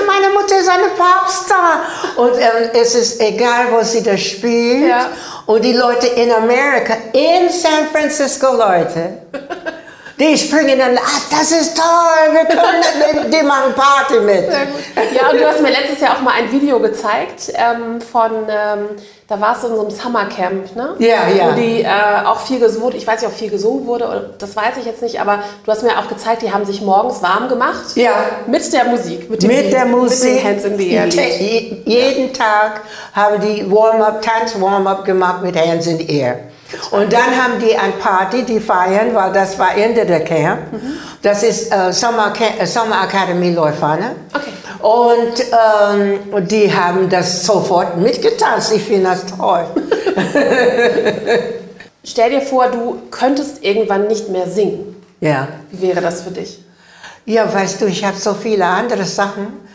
meine 0.07 0.33
Mutter 0.33 0.57
ist 0.57 0.69
eine 0.69 0.87
Popstar. 0.89 1.83
Und 2.15 2.39
ähm, 2.39 2.71
es 2.73 2.95
ist 2.95 3.21
egal, 3.21 3.67
wo 3.71 3.83
sie 3.83 4.01
das 4.01 4.19
spielt. 4.19 4.89
Ja. 4.89 5.11
Und 5.45 5.63
die 5.63 5.73
Leute 5.73 6.07
in 6.07 6.31
Amerika, 6.31 6.95
in 7.13 7.49
San 7.49 7.87
Francisco, 7.91 8.53
Leute, 8.53 9.19
die 10.19 10.35
springen 10.35 10.79
dann, 10.79 10.97
ach, 10.97 11.29
das 11.29 11.51
ist 11.51 11.77
toll, 11.77 12.33
wir 12.33 12.45
können, 12.45 13.31
die 13.31 13.43
machen 13.43 13.73
Party 13.75 14.19
mit. 14.21 14.49
Ja, 15.13 15.29
und 15.29 15.39
du 15.39 15.47
hast 15.47 15.61
mir 15.61 15.69
letztes 15.69 15.99
Jahr 16.01 16.17
auch 16.17 16.21
mal 16.21 16.33
ein 16.33 16.51
Video 16.51 16.79
gezeigt 16.79 17.53
ähm, 17.53 18.01
von, 18.01 18.31
ähm, 18.49 18.89
da 19.27 19.41
warst 19.41 19.63
du 19.63 19.67
in 19.67 19.75
so 19.75 19.81
einem 19.81 19.91
Summercamp, 19.91 20.75
ne? 20.75 20.95
Ja, 20.99 21.27
ja. 21.27 21.51
Wo 21.51 21.59
die 21.59 21.81
äh, 21.81 22.25
auch 22.25 22.39
viel 22.39 22.59
gesungen 22.59 22.83
wurde, 22.85 22.97
ich 22.97 23.05
weiß 23.05 23.21
nicht, 23.21 23.29
ob 23.29 23.35
viel 23.35 23.49
gesungen 23.49 23.85
wurde, 23.85 24.33
das 24.37 24.55
weiß 24.55 24.77
ich 24.79 24.85
jetzt 24.85 25.01
nicht, 25.01 25.19
aber 25.19 25.39
du 25.65 25.71
hast 25.71 25.83
mir 25.83 25.97
auch 25.99 26.07
gezeigt, 26.07 26.43
die 26.43 26.53
haben 26.53 26.65
sich 26.65 26.81
morgens 26.81 27.21
warm 27.21 27.49
gemacht. 27.49 27.95
Ja. 27.95 28.11
Mit 28.47 28.71
der 28.71 28.85
Musik. 28.85 29.29
Mit, 29.29 29.43
dem 29.43 29.49
mit 29.49 29.73
der 29.73 29.85
Musik. 29.85 30.35
Mit 30.35 30.43
den 30.43 30.47
Hands 30.47 30.65
in 30.65 30.77
the 30.77 30.91
Air. 30.91 31.07
Jeden 31.85 32.33
Tag 32.33 32.81
haben 33.13 33.41
die 33.41 33.69
Warm-up, 33.69 34.21
Tanz-Warm-up 34.21 35.03
gemacht 35.03 35.43
mit 35.43 35.57
Hands 35.57 35.85
in 35.85 35.97
the 35.97 36.19
Air. 36.19 36.39
Und 36.91 37.13
dann 37.13 37.35
haben 37.35 37.59
die 37.59 37.75
ein 37.77 37.97
Party, 37.99 38.43
die 38.43 38.59
feiern, 38.59 39.13
weil 39.13 39.31
das 39.31 39.57
war 39.57 39.75
Ende 39.75 40.05
der 40.05 40.23
Camp. 40.23 40.71
Mhm. 40.71 40.97
Das 41.21 41.43
ist 41.43 41.73
äh, 41.73 41.91
Summer, 41.93 42.33
äh, 42.59 42.65
Summer 42.65 43.03
Academy 43.03 43.51
Leuphana. 43.51 44.11
Okay. 44.33 44.51
Und 44.79 45.43
ähm, 45.51 46.47
die 46.47 46.73
haben 46.73 47.09
das 47.09 47.45
sofort 47.45 47.97
mitgetanzt. 47.97 48.73
Ich 48.73 48.83
finde 48.83 49.09
das 49.09 49.25
toll. 49.25 49.65
Stell 52.03 52.29
dir 52.29 52.41
vor, 52.41 52.67
du 52.67 53.01
könntest 53.11 53.63
irgendwann 53.63 54.07
nicht 54.07 54.29
mehr 54.29 54.47
singen. 54.47 54.95
Ja. 55.19 55.47
Wie 55.71 55.87
wäre 55.87 56.01
das 56.01 56.21
für 56.21 56.31
dich? 56.31 56.63
Ja, 57.25 57.51
weißt 57.51 57.81
du, 57.81 57.85
ich 57.85 58.05
habe 58.05 58.17
so 58.17 58.33
viele 58.33 58.65
andere 58.65 59.03
Sachen. 59.03 59.66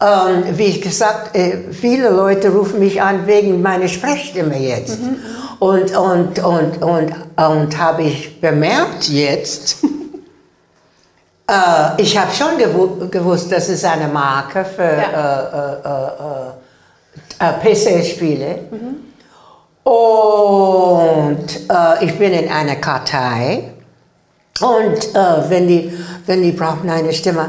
Ähm, 0.00 0.56
wie 0.56 0.66
ich 0.66 0.80
gesagt, 0.80 1.34
äh, 1.34 1.72
viele 1.72 2.10
Leute 2.10 2.50
rufen 2.50 2.78
mich 2.78 3.02
an 3.02 3.26
wegen 3.26 3.60
meiner 3.60 3.88
Sprechstimme 3.88 4.56
jetzt. 4.56 5.00
Mhm. 5.00 5.16
Und, 5.58 5.96
und, 5.96 6.38
und, 6.38 6.82
und, 6.82 7.12
und 7.36 7.78
habe 7.78 8.02
ich 8.04 8.40
bemerkt 8.40 9.08
jetzt, 9.08 9.78
äh, 11.50 12.00
ich 12.00 12.16
habe 12.16 12.32
schon 12.32 12.58
gewu 12.58 13.08
gewusst, 13.08 13.50
das 13.50 13.68
ist 13.68 13.84
eine 13.84 14.06
Marke 14.06 14.64
für 14.64 14.84
ja. 14.84 15.72
äh, 17.40 17.44
äh, 17.44 17.48
äh, 17.48 17.48
äh 17.48 17.74
PC-Spiele. 17.74 18.58
Mhm. 18.70 19.90
Und 19.90 21.46
ich 22.02 22.18
bin 22.18 22.34
in 22.34 22.52
einer 22.52 22.76
Kartei. 22.76 23.72
Und 24.60 25.14
wenn, 25.48 25.66
die, 25.66 25.90
wenn 26.26 26.42
die 26.42 26.52
brauchen 26.52 26.90
eine 26.90 27.10
Stimme, 27.14 27.48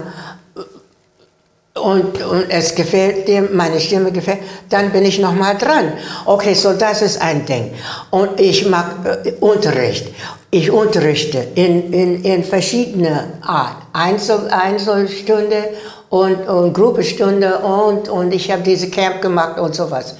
und, 1.79 2.21
und 2.21 2.49
es 2.49 2.75
gefällt 2.75 3.27
dem, 3.27 3.55
meine 3.55 3.79
Stimme 3.79 4.11
gefällt, 4.11 4.39
dann 4.69 4.91
bin 4.91 5.05
ich 5.05 5.19
nochmal 5.19 5.57
dran. 5.57 5.93
Okay, 6.25 6.53
so 6.53 6.73
das 6.73 7.01
ist 7.01 7.21
ein 7.21 7.45
Ding. 7.45 7.73
Und 8.11 8.39
ich 8.39 8.67
mag 8.67 8.95
äh, 9.05 9.31
Unterricht. 9.39 10.07
Ich 10.51 10.71
unterrichte 10.71 11.45
in, 11.55 11.93
in, 11.93 12.23
in 12.23 12.43
verschiedene 12.43 13.33
Art. 13.41 13.77
Einzel, 13.93 14.49
Einzelstunde 14.49 15.69
und, 16.09 16.47
und 16.47 16.73
Gruppenstunde 16.73 17.59
und, 17.59 18.09
und 18.09 18.33
ich 18.33 18.51
habe 18.51 18.63
diese 18.63 18.89
Camp 18.89 19.21
gemacht 19.21 19.59
und 19.59 19.75
sowas. 19.75 20.15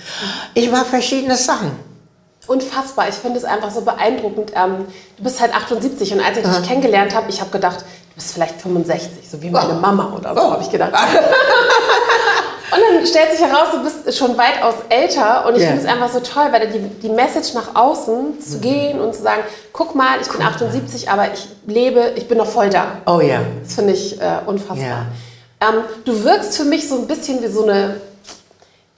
Ich 0.53 0.69
mache 0.71 0.85
verschiedene 0.85 1.35
Sachen. 1.35 1.71
Unfassbar. 2.45 3.09
Ich 3.09 3.15
finde 3.15 3.37
es 3.37 3.45
einfach 3.45 3.69
so 3.69 3.81
beeindruckend. 3.81 4.51
Ähm, 4.55 4.85
du 5.17 5.23
bist 5.23 5.39
halt 5.39 5.53
78 5.53 6.13
und 6.13 6.19
als 6.19 6.37
ich 6.37 6.43
dich 6.43 6.67
kennengelernt 6.67 7.15
habe, 7.15 7.29
ich 7.29 7.41
habe 7.41 7.51
gedacht, 7.51 7.85
bist 8.19 8.33
vielleicht 8.33 8.61
65, 8.61 9.29
so 9.29 9.41
wie 9.41 9.49
meine 9.49 9.73
oh. 9.73 9.81
Mama 9.81 10.13
oder 10.15 10.35
so, 10.35 10.41
oh. 10.41 10.51
habe 10.51 10.61
ich 10.61 10.69
gedacht. 10.69 10.91
und 12.71 12.79
dann 12.79 13.07
stellt 13.07 13.31
sich 13.31 13.41
heraus, 13.41 13.69
du 13.71 13.83
bist 13.83 14.17
schon 14.17 14.37
weitaus 14.37 14.75
älter 14.89 15.45
und 15.47 15.55
ich 15.55 15.61
yeah. 15.61 15.71
finde 15.71 15.85
es 15.85 15.91
einfach 15.91 16.09
so 16.09 16.19
toll, 16.19 16.47
weil 16.51 16.67
die, 16.67 16.79
die 16.79 17.09
Message 17.09 17.53
nach 17.53 17.75
außen 17.75 18.39
zu 18.39 18.57
mhm. 18.57 18.61
gehen 18.61 18.99
und 18.99 19.15
zu 19.15 19.23
sagen, 19.23 19.41
guck 19.73 19.95
mal, 19.95 20.19
ich 20.21 20.27
guck 20.27 20.37
bin 20.37 20.45
78, 20.45 21.05
mal. 21.05 21.13
aber 21.13 21.33
ich 21.33 21.47
lebe, 21.65 22.13
ich 22.15 22.27
bin 22.27 22.37
noch 22.37 22.47
voll 22.47 22.69
da. 22.69 22.97
Oh 23.05 23.21
ja. 23.21 23.39
Das 23.63 23.75
finde 23.75 23.93
ich 23.93 24.21
äh, 24.21 24.39
unfassbar. 24.45 24.77
Yeah. 24.77 25.05
Ähm, 25.61 25.83
du 26.05 26.23
wirkst 26.23 26.57
für 26.57 26.65
mich 26.65 26.87
so 26.87 26.95
ein 26.95 27.07
bisschen 27.07 27.41
wie 27.41 27.47
so 27.47 27.63
eine 27.63 27.95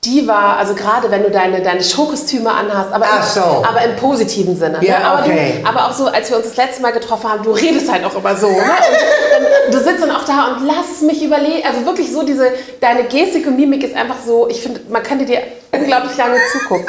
Diva, 0.03 0.55
also 0.55 0.74
gerade 0.74 1.12
wenn 1.12 1.22
du 1.22 1.29
deine, 1.29 1.62
deine 1.62 1.84
Showkostüme 1.84 2.51
anhast, 2.51 2.91
aber, 2.91 3.05
im, 3.05 3.24
so. 3.24 3.39
aber 3.41 3.84
im 3.84 3.96
positiven 3.98 4.58
Sinne. 4.58 4.79
Ja, 4.81 4.98
ne? 4.98 5.05
aber, 5.05 5.22
okay. 5.24 5.60
du, 5.62 5.70
aber 5.70 5.86
auch 5.86 5.93
so, 5.93 6.08
als 6.08 6.27
wir 6.31 6.38
uns 6.38 6.48
das 6.48 6.58
letzte 6.58 6.81
Mal 6.81 6.91
getroffen 6.91 7.29
haben, 7.29 7.43
du 7.43 7.51
redest 7.51 7.91
halt 7.91 8.03
auch 8.03 8.15
immer 8.15 8.36
so. 8.36 8.48
Ne? 8.48 8.55
Und 8.58 8.63
dann, 8.63 9.72
du 9.72 9.77
sitzt 9.77 10.01
dann 10.01 10.10
auch 10.10 10.25
da 10.25 10.55
und 10.55 10.65
lass 10.65 11.01
mich 11.01 11.24
überlegen. 11.24 11.67
Also 11.67 11.86
wirklich 11.86 12.12
so 12.12 12.24
diese, 12.24 12.51
deine 12.79 13.03
Gestik 13.03 13.46
und 13.46 13.58
Mimik 13.58 13.84
ist 13.84 13.96
einfach 13.96 14.17
so, 14.25 14.50
ich 14.50 14.62
finde, 14.62 14.81
man 14.89 15.03
könnte 15.03 15.25
dir 15.25 15.41
unglaublich 15.72 16.17
lange 16.17 16.38
zugucken. 16.51 16.86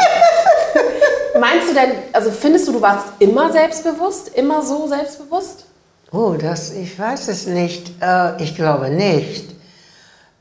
Meinst 1.39 1.69
du 1.69 1.75
denn, 1.75 1.93
also 2.13 2.31
findest 2.31 2.67
du, 2.69 2.73
du 2.73 2.81
warst 2.81 3.07
immer 3.19 3.53
selbstbewusst, 3.53 4.31
immer 4.35 4.63
so 4.63 4.89
selbstbewusst? 4.89 5.67
Oh, 6.13 6.33
das, 6.33 6.73
ich 6.73 6.99
weiß 6.99 7.29
es 7.29 7.47
nicht. 7.47 7.93
Äh, 8.01 8.43
ich 8.43 8.57
glaube 8.57 8.89
nicht. 8.89 9.51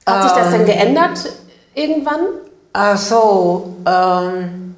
Hat 0.06 0.24
sich 0.24 0.32
das 0.32 0.51
denn 0.51 0.62
ähm, 0.62 0.68
geändert 0.68 1.20
irgendwann? 1.75 2.28
Ach 2.74 2.98
so, 2.98 3.75
ähm, 3.86 4.75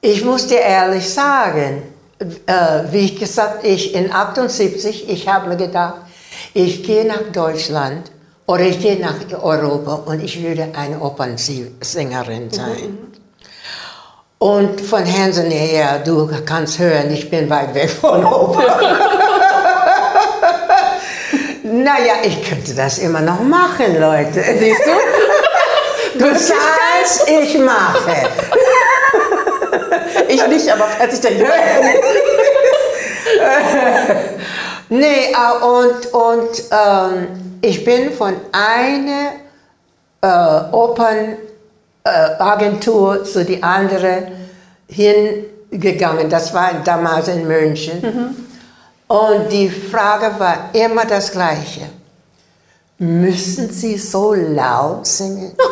ich 0.00 0.24
muss 0.24 0.46
dir 0.46 0.60
ehrlich 0.60 1.08
sagen, 1.08 1.82
äh, 2.18 2.82
wie 2.90 3.06
ich 3.06 3.18
gesagt, 3.18 3.64
ich 3.64 3.94
in 3.94 4.12
78, 4.12 5.08
ich 5.08 5.28
habe 5.28 5.48
mir 5.48 5.56
gedacht, 5.56 6.02
ich 6.52 6.82
gehe 6.84 7.06
nach 7.06 7.22
Deutschland 7.32 8.10
oder 8.46 8.62
ich 8.62 8.80
gehe 8.80 9.00
nach 9.00 9.14
Europa 9.42 10.02
und 10.06 10.22
ich 10.22 10.42
würde 10.42 10.68
eine 10.74 11.00
Opernsängerin 11.00 12.50
sein. 12.50 12.90
Mhm. 12.90 12.98
Und 14.38 14.80
von 14.82 15.04
Hansen 15.04 15.50
her, 15.50 16.00
du 16.04 16.30
kannst 16.44 16.78
hören, 16.78 17.10
ich 17.10 17.30
bin 17.30 17.48
weit 17.48 17.74
weg 17.74 17.88
von 17.88 18.22
Oper. 18.22 18.62
naja, 21.62 22.14
ich 22.22 22.48
könnte 22.48 22.74
das 22.74 22.98
immer 22.98 23.22
noch 23.22 23.40
machen, 23.40 23.98
Leute. 23.98 24.42
Siehst 24.58 24.82
du? 24.84 25.25
Du 26.18 26.34
sagst, 26.34 27.28
ich 27.28 27.58
mache. 27.58 28.28
ich 30.28 30.46
nicht, 30.46 30.72
aber 30.72 30.84
falls 30.84 31.14
ich 31.14 31.20
da 31.20 31.28
Nee, 34.88 35.32
äh, 35.32 35.64
und, 35.64 36.06
und 36.12 36.62
ähm, 36.70 37.58
ich 37.60 37.84
bin 37.84 38.12
von 38.12 38.36
einer 38.52 39.32
äh, 40.20 40.60
Opernagentur 40.72 43.20
äh, 43.20 43.24
zu 43.24 43.44
die 43.44 43.60
andere 43.62 44.28
hingegangen. 44.88 46.30
Das 46.30 46.54
war 46.54 46.72
damals 46.84 47.28
in 47.28 47.46
München. 47.46 48.00
Mhm. 48.00 48.34
Und 49.08 49.50
die 49.50 49.68
Frage 49.68 50.38
war 50.38 50.70
immer 50.72 51.04
das 51.04 51.30
gleiche. 51.32 51.82
Müssen 52.98 53.70
Sie 53.70 53.98
so 53.98 54.32
laut 54.34 55.06
singen? 55.06 55.54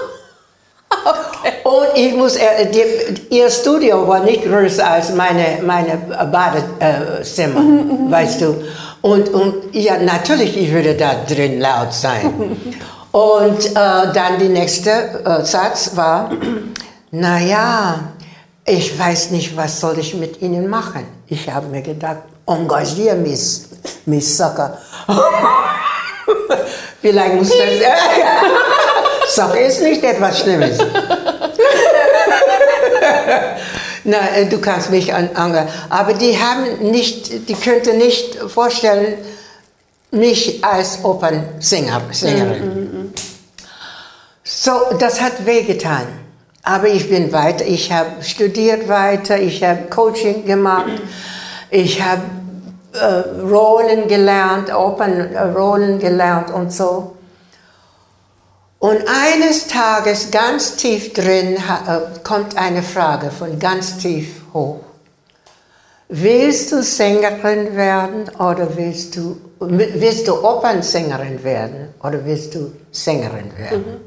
Ich 1.97 2.15
muss, 2.15 2.37
äh, 2.37 2.71
die, 2.71 3.37
ihr 3.37 3.51
Studio 3.51 4.07
war 4.07 4.21
nicht 4.21 4.45
größer 4.45 4.87
als 4.87 5.15
meine, 5.15 5.63
meine 5.63 5.97
Badezimmer, 6.31 7.61
mhm, 7.61 8.11
weißt 8.11 8.41
du. 8.41 8.65
Und, 9.03 9.29
und 9.29 9.55
ja, 9.73 9.99
natürlich, 9.99 10.57
ich 10.57 10.73
würde 10.73 10.95
da 10.95 11.15
drin 11.29 11.61
laut 11.61 11.93
sein. 11.93 12.57
und 13.13 13.67
äh, 13.67 13.73
dann 13.75 14.39
der 14.39 14.49
nächste 14.49 14.91
äh, 14.91 15.45
Satz 15.45 15.93
war, 15.95 16.31
naja, 17.11 18.01
ich 18.67 18.99
weiß 18.99 19.31
nicht, 19.31 19.57
was 19.57 19.81
soll 19.81 19.99
ich 19.99 20.15
mit 20.15 20.41
ihnen 20.41 20.69
machen. 20.69 21.07
Ich 21.27 21.49
habe 21.51 21.67
mir 21.69 21.83
gedacht, 21.83 22.23
engagier 22.47 23.15
mich, 23.15 23.61
Miss 24.07 24.37
Sucker. 24.37 24.79
Vielleicht 27.01 27.35
muss 27.35 27.51
das... 27.51 27.59
Sucker 29.35 29.61
ist 29.61 29.83
nicht 29.83 30.03
etwas 30.03 30.41
Schlimmes. 30.41 30.79
Na, 34.05 34.37
äh, 34.37 34.47
du 34.47 34.61
kannst 34.61 34.91
mich 34.91 35.15
an, 35.15 35.31
aber 35.89 36.15
die 36.15 36.39
haben 36.39 36.91
nicht, 36.91 37.49
die 37.49 37.55
könnte 37.55 37.95
nicht 37.95 38.37
vorstellen, 38.49 39.15
mich 40.11 40.65
als 40.65 41.05
Opernsänger, 41.05 42.03
Sängerin. 42.13 43.13
So, 44.45 44.73
das 44.99 45.21
hat 45.21 45.47
wehgetan. 45.47 46.07
Aber 46.63 46.87
ich 46.89 47.11
bin 47.11 47.33
weiter, 47.33 47.65
ich 47.67 47.93
habe 47.93 48.23
studiert 48.23 48.89
weiter, 48.89 49.39
ich 49.39 49.63
habe 49.63 49.83
Coaching 49.91 50.47
gemacht, 50.47 50.93
ich 51.71 52.01
habe 52.03 52.23
äh, 52.93 53.41
Rollen 53.43 54.09
gelernt, 54.09 54.75
Opernrollen 54.75 55.99
gelernt 55.99 56.51
und 56.51 56.73
so. 56.73 57.17
Und 58.85 58.99
eines 59.09 59.67
Tages 59.67 60.31
ganz 60.31 60.77
tief 60.77 61.15
drin 61.15 61.57
äh, 61.57 62.21
kommt 62.23 62.59
eine 62.59 62.83
Frage 62.83 63.31
von 63.31 63.59
ganz 63.59 63.97
tief 63.97 64.43
hoch. 64.53 64.81
Willst 66.11 66.71
du 66.71 66.83
Sängerin 66.83 67.75
werden 67.77 68.29
oder 68.39 68.77
willst 68.77 69.17
du, 69.17 69.41
willst 69.59 70.29
du 70.29 70.35
Opernsängerin 70.35 71.43
werden 71.43 71.95
oder 72.03 72.27
willst 72.27 72.55
du 72.55 72.73
Sängerin 72.93 73.57
werden? 73.57 73.87
Mhm. 73.87 74.01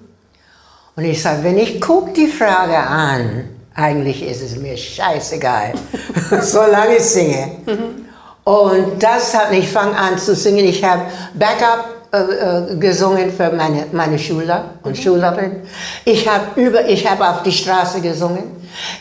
Und 0.96 1.06
ich 1.06 1.24
sage, 1.24 1.44
wenn 1.44 1.58
ich 1.58 1.82
gucke 1.82 2.14
die 2.14 2.28
Frage 2.28 2.78
an, 2.78 3.50
eigentlich 3.74 4.22
ist 4.22 4.44
es 4.44 4.58
mir 4.58 4.78
scheißegal, 4.78 5.74
solange 6.42 6.98
ich 6.98 7.04
singe. 7.04 7.52
Mhm. 7.66 8.06
Und 8.44 9.02
das 9.02 9.34
hat, 9.34 9.52
ich 9.54 9.68
fange 9.72 9.98
an 9.98 10.20
zu 10.20 10.36
singen. 10.36 10.66
Ich 10.66 10.84
habe 10.84 11.02
Backup 11.34 11.97
äh, 12.12 12.74
äh, 12.74 12.76
gesungen 12.78 13.32
für 13.32 13.52
meine, 13.52 13.88
meine 13.92 14.18
Schüler 14.18 14.72
und 14.84 14.98
mhm. 14.98 15.02
Schülerinnen. 15.02 15.62
Ich 16.06 16.28
habe 16.28 16.60
über, 16.62 16.88
ich 16.88 17.06
habe 17.10 17.28
auf 17.28 17.44
die 17.44 17.52
Straße 17.52 18.00
gesungen. 18.00 18.44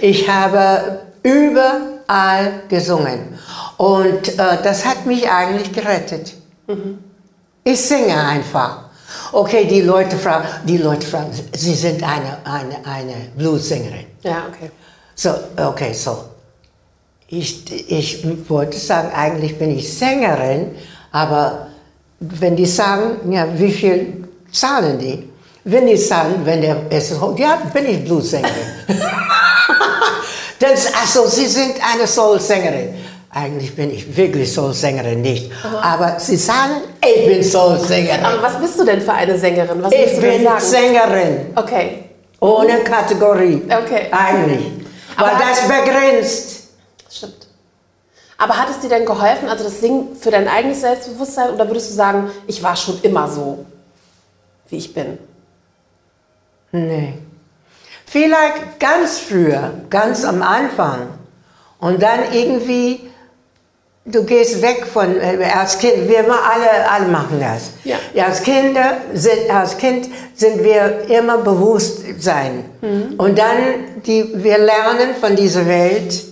Ich 0.00 0.28
habe 0.28 1.00
überall 1.22 2.62
gesungen. 2.68 3.38
Und 3.76 4.28
äh, 4.28 4.58
das 4.62 4.84
hat 4.84 5.06
mich 5.06 5.30
eigentlich 5.30 5.72
gerettet. 5.72 6.34
Mhm. 6.66 6.98
Ich 7.62 7.80
singe 7.80 8.16
einfach. 8.16 8.86
Okay, 9.32 9.66
die 9.66 9.82
Leute 9.82 10.16
fragen, 10.16 10.46
die 10.64 10.78
Leute 10.78 11.06
fragen, 11.06 11.30
Sie 11.52 11.74
sind 11.74 12.02
eine, 12.02 12.38
eine, 12.44 12.84
eine 12.84 13.14
Bluessängerin. 13.36 14.06
Ja, 14.22 14.44
okay. 14.48 14.70
So, 15.14 15.30
okay, 15.56 15.92
so. 15.92 16.24
Ich, 17.28 17.90
ich 17.90 18.24
wollte 18.48 18.78
sagen, 18.78 19.10
eigentlich 19.14 19.58
bin 19.58 19.76
ich 19.76 19.96
Sängerin, 19.96 20.76
aber 21.10 21.68
wenn 22.20 22.56
die 22.56 22.66
sagen, 22.66 23.32
ja, 23.32 23.46
wie 23.54 23.70
viel 23.70 24.28
zahlen 24.52 24.98
die? 24.98 25.30
Wenn 25.64 25.86
die 25.86 25.96
sagen, 25.96 26.34
wenn 26.44 26.60
der 26.62 26.76
es 26.90 27.10
ja, 27.36 27.62
bin 27.72 27.86
ich 27.86 28.04
Bluessängerin. 28.04 28.54
Dann, 30.58 30.70
also, 30.70 31.26
Sie 31.26 31.46
sind 31.46 31.74
eine 31.92 32.06
Soul-Sängerin. 32.06 32.94
Eigentlich 33.30 33.76
bin 33.76 33.92
ich 33.92 34.16
wirklich 34.16 34.50
Soul-Sängerin 34.50 35.20
nicht. 35.20 35.50
Aha. 35.62 35.94
Aber 35.94 36.18
sie 36.18 36.36
sagen, 36.36 36.76
ich 37.04 37.26
bin 37.26 37.44
Soul-Sängerin. 37.44 38.24
Aber 38.24 38.42
was 38.42 38.58
bist 38.58 38.78
du 38.80 38.84
denn 38.84 39.02
für 39.02 39.12
eine 39.12 39.38
Sängerin? 39.38 39.82
Was 39.82 39.92
ich 39.92 40.18
bin 40.18 40.48
Sängerin. 40.58 41.52
Okay. 41.54 42.04
Ohne 42.40 42.78
Kategorie. 42.78 43.62
Okay. 43.64 44.06
Eigentlich. 44.10 44.66
Aber 45.16 45.28
Weil 45.28 45.36
das 45.38 45.68
begrenzt. 45.68 46.55
Aber 48.38 48.58
hat 48.58 48.68
es 48.70 48.80
dir 48.80 48.88
denn 48.88 49.06
geholfen, 49.06 49.48
also 49.48 49.64
das 49.64 49.80
Singen 49.80 50.16
für 50.16 50.30
dein 50.30 50.46
eigenes 50.48 50.82
Selbstbewusstsein? 50.82 51.50
Oder 51.50 51.66
würdest 51.68 51.90
du 51.90 51.94
sagen, 51.94 52.30
ich 52.46 52.62
war 52.62 52.76
schon 52.76 53.00
immer 53.02 53.28
so, 53.28 53.64
wie 54.68 54.76
ich 54.76 54.92
bin? 54.92 55.18
Nee. 56.72 57.14
Vielleicht 58.04 58.78
ganz 58.78 59.18
früher, 59.18 59.72
ganz 59.88 60.24
am 60.24 60.42
Anfang. 60.42 61.08
Und 61.78 62.02
dann 62.02 62.32
irgendwie 62.32 63.10
du 64.06 64.24
gehst 64.24 64.62
weg 64.62 64.86
von, 64.86 65.20
äh, 65.20 65.44
als 65.54 65.78
Kind, 65.78 66.08
wir 66.08 66.20
alle, 66.20 66.90
alle 66.90 67.08
machen 67.08 67.40
das. 67.40 67.70
Ja. 67.84 67.96
Als, 68.24 68.42
Kinder 68.42 68.98
sind, 69.12 69.50
als 69.50 69.76
Kind 69.76 70.08
sind 70.34 70.62
wir 70.62 71.08
immer 71.08 71.38
bewusst 71.38 72.04
sein. 72.20 72.64
Mhm. 72.80 73.14
Und 73.18 73.38
dann, 73.38 74.02
die, 74.06 74.30
wir 74.34 74.58
lernen 74.58 75.14
von 75.20 75.36
dieser 75.36 75.66
Welt, 75.66 76.24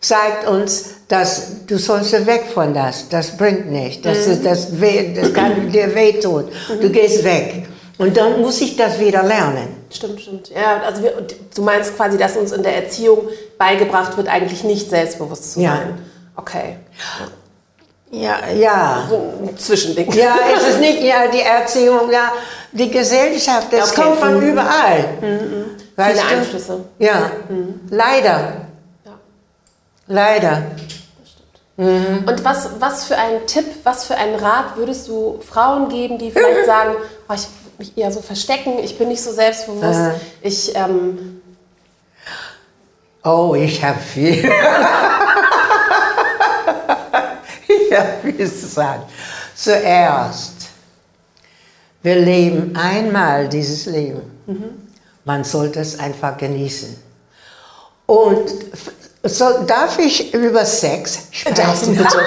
zeigt 0.00 0.46
uns, 0.48 0.94
dass 1.08 1.66
du 1.66 1.78
sollst 1.78 2.12
weg 2.26 2.44
von 2.52 2.72
das, 2.72 3.08
das 3.08 3.36
bringt 3.36 3.70
nicht, 3.70 4.04
das, 4.04 4.26
mhm. 4.26 4.42
das, 4.42 4.80
weh, 4.80 5.14
das 5.14 5.32
kann 5.32 5.70
dir 5.70 5.94
wehtun, 5.94 6.44
mhm. 6.44 6.80
du 6.80 6.90
gehst 6.90 7.22
weg. 7.24 7.66
Und 7.98 8.16
dann 8.16 8.40
muss 8.40 8.60
ich 8.62 8.76
das 8.76 8.98
wieder 8.98 9.22
lernen. 9.22 9.76
Stimmt, 9.90 10.20
stimmt. 10.22 10.48
Ja, 10.48 10.80
also 10.86 11.02
wir, 11.02 11.26
du 11.54 11.62
meinst 11.62 11.94
quasi, 11.96 12.16
dass 12.16 12.34
uns 12.34 12.50
in 12.52 12.62
der 12.62 12.76
Erziehung 12.76 13.28
beigebracht 13.58 14.16
wird, 14.16 14.26
eigentlich 14.26 14.64
nicht 14.64 14.88
selbstbewusst 14.88 15.52
zu 15.52 15.60
ja. 15.60 15.76
sein. 15.76 15.98
Okay. 16.34 16.76
Ja, 18.10 18.48
ja. 18.48 19.06
So 19.08 19.16
ein 19.16 19.56
Zwischending. 19.58 20.10
Ja, 20.12 20.34
es 20.56 20.66
ist 20.66 20.80
nicht 20.80 21.02
ja, 21.02 21.28
die 21.28 21.42
Erziehung, 21.42 22.10
ja, 22.10 22.32
die 22.72 22.90
Gesellschaft, 22.90 23.68
das 23.70 23.92
okay. 23.92 24.00
kommt 24.00 24.16
von 24.16 24.40
mhm. 24.40 24.50
überall. 24.50 25.04
Mhm. 25.20 25.64
Viele? 25.94 26.24
Einflüsse. 26.24 26.84
Ja, 26.98 27.30
mhm. 27.50 27.80
leider. 27.90 28.69
Leider. 30.10 30.62
Mhm. 31.76 32.24
Und 32.26 32.44
was, 32.44 32.80
was 32.80 33.04
für 33.04 33.16
einen 33.16 33.46
Tipp, 33.46 33.64
was 33.84 34.04
für 34.04 34.16
einen 34.16 34.34
Rat 34.34 34.76
würdest 34.76 35.06
du 35.06 35.40
Frauen 35.40 35.88
geben, 35.88 36.18
die 36.18 36.32
vielleicht 36.32 36.66
sagen, 36.66 36.96
oh, 37.28 37.34
ich 37.34 37.42
will 37.42 37.48
mich 37.78 37.96
eher 37.96 38.10
so 38.10 38.20
verstecken, 38.20 38.80
ich 38.82 38.98
bin 38.98 39.06
nicht 39.06 39.22
so 39.22 39.32
selbstbewusst, 39.32 40.00
äh. 40.00 40.14
ich... 40.42 40.74
Ähm 40.74 41.40
oh, 43.22 43.54
ich 43.54 43.84
habe 43.84 44.00
viel. 44.00 44.44
ja, 47.90 48.04
wie 48.24 48.36
zu 48.36 48.66
sagen. 48.66 49.04
Zuerst, 49.54 50.54
wir 52.02 52.16
leben 52.16 52.74
einmal 52.76 53.48
dieses 53.48 53.86
Leben. 53.86 54.22
Mhm. 54.46 54.88
Man 55.24 55.44
sollte 55.44 55.78
es 55.78 56.00
einfach 56.00 56.36
genießen. 56.36 57.00
Und 58.06 58.50
so, 59.22 59.62
darf 59.64 59.98
ich 59.98 60.32
über 60.32 60.64
Sex 60.64 61.26
sprechen? 61.30 61.96
Bitte. 61.96 62.08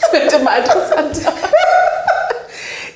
das 0.00 0.12
wird 0.12 0.32
immer 0.32 0.58
interessanter. 0.58 1.32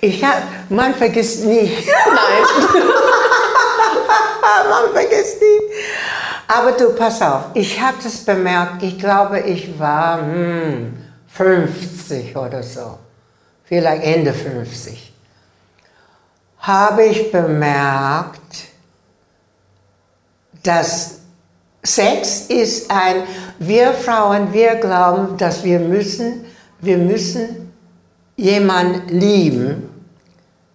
Ich 0.01 0.23
hab, 0.23 0.43
man 0.69 0.95
vergisst 0.95 1.45
nie. 1.45 1.73
Nein. 1.87 2.69
man 4.71 4.93
vergisst 4.93 5.41
nie. 5.41 5.61
Aber 6.49 6.73
du, 6.73 6.95
pass 6.95 7.23
auf, 7.23 7.45
ich 7.55 7.81
habe 7.81 7.97
das 8.03 8.19
bemerkt, 8.19 8.83
ich 8.83 8.99
glaube, 8.99 9.41
ich 9.41 9.79
war 9.79 10.21
hm, 10.21 10.97
50 11.29 12.37
oder 12.37 12.63
so, 12.63 12.99
vielleicht 13.65 14.05
Ende 14.05 14.33
50. 14.33 15.13
Habe 16.61 17.05
ich 17.05 17.33
bemerkt, 17.33 18.69
dass 20.63 21.16
Sex 21.87 22.47
ist 22.49 22.91
ein, 22.91 23.23
wir 23.59 23.93
Frauen, 23.93 24.53
wir 24.53 24.75
glauben, 24.75 25.37
dass 25.37 25.63
wir 25.63 25.79
müssen, 25.79 26.45
wir 26.81 26.99
müssen 26.99 27.73
jemanden 28.37 29.09
lieben, 29.09 29.89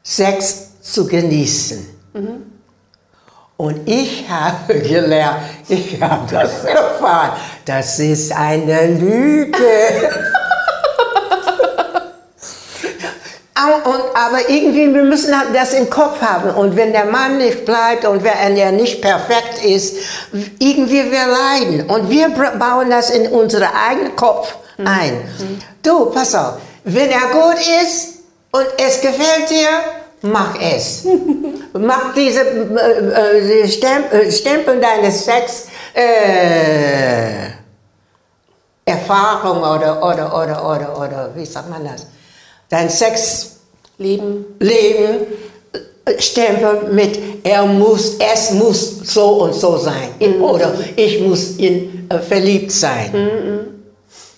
Sex 0.01 0.81
zu 0.81 1.05
genießen. 1.05 1.85
Mhm. 2.13 2.43
Und 3.57 3.87
ich 3.87 4.27
habe 4.27 4.79
gelernt, 4.79 5.41
ich 5.67 6.01
habe 6.01 6.25
das 6.31 6.63
erfahren, 6.63 7.37
das 7.65 7.99
ist 7.99 8.31
eine 8.31 8.87
Lüge. 8.87 9.57
Und, 13.65 14.15
aber 14.15 14.49
irgendwie, 14.49 14.93
wir 14.93 15.03
müssen 15.03 15.37
halt 15.37 15.55
das 15.55 15.73
im 15.73 15.89
Kopf 15.89 16.21
haben. 16.21 16.51
Und 16.51 16.75
wenn 16.75 16.91
der 16.91 17.05
Mann 17.05 17.37
nicht 17.37 17.65
bleibt 17.65 18.05
und 18.05 18.23
wenn 18.23 18.57
er 18.57 18.71
nicht 18.71 19.01
perfekt 19.01 19.63
ist, 19.63 19.97
irgendwie 20.59 21.11
wir 21.11 21.27
leiden. 21.27 21.89
Und 21.89 22.09
wir 22.09 22.29
bauen 22.29 22.89
das 22.89 23.09
in 23.09 23.27
unseren 23.27 23.69
eigenen 23.89 24.15
Kopf 24.15 24.55
mhm. 24.77 24.87
ein. 24.87 25.13
Mhm. 25.13 25.59
Du, 25.83 26.05
pass 26.05 26.35
auf, 26.35 26.57
wenn 26.83 27.09
er 27.09 27.27
gut 27.31 27.59
ist 27.83 28.19
und 28.51 28.67
es 28.77 29.01
gefällt 29.01 29.49
dir, 29.49 29.69
mach 30.21 30.55
es. 30.59 31.05
mach 31.73 32.13
diese 32.13 32.41
äh, 32.41 33.61
äh, 33.63 33.67
Stempel, 33.67 34.21
äh, 34.21 34.31
Stempel 34.31 34.79
deines 34.79 35.25
Sex 35.25 35.67
äh, 35.93 37.51
Erfahrung 38.85 39.59
oder, 39.59 40.03
oder, 40.03 40.35
oder, 40.35 40.69
oder, 40.69 40.97
oder, 40.99 41.29
wie 41.35 41.45
sagt 41.45 41.69
man 41.69 41.83
das? 41.85 42.07
Dein 42.71 42.89
Sex 42.89 43.51
Leben. 43.99 44.45
Leben 44.59 45.27
Stempel 46.17 46.89
mit, 46.91 47.19
er 47.43 47.65
muss, 47.65 48.15
es 48.17 48.51
muss 48.51 48.97
so 49.03 49.43
und 49.43 49.53
so 49.53 49.77
sein. 49.77 50.09
Mhm. 50.19 50.41
Oder 50.41 50.73
ich 50.95 51.21
muss 51.21 51.51
in, 51.57 52.07
äh, 52.09 52.17
verliebt 52.19 52.71
sein. 52.71 53.11
Mhm. 53.13 53.83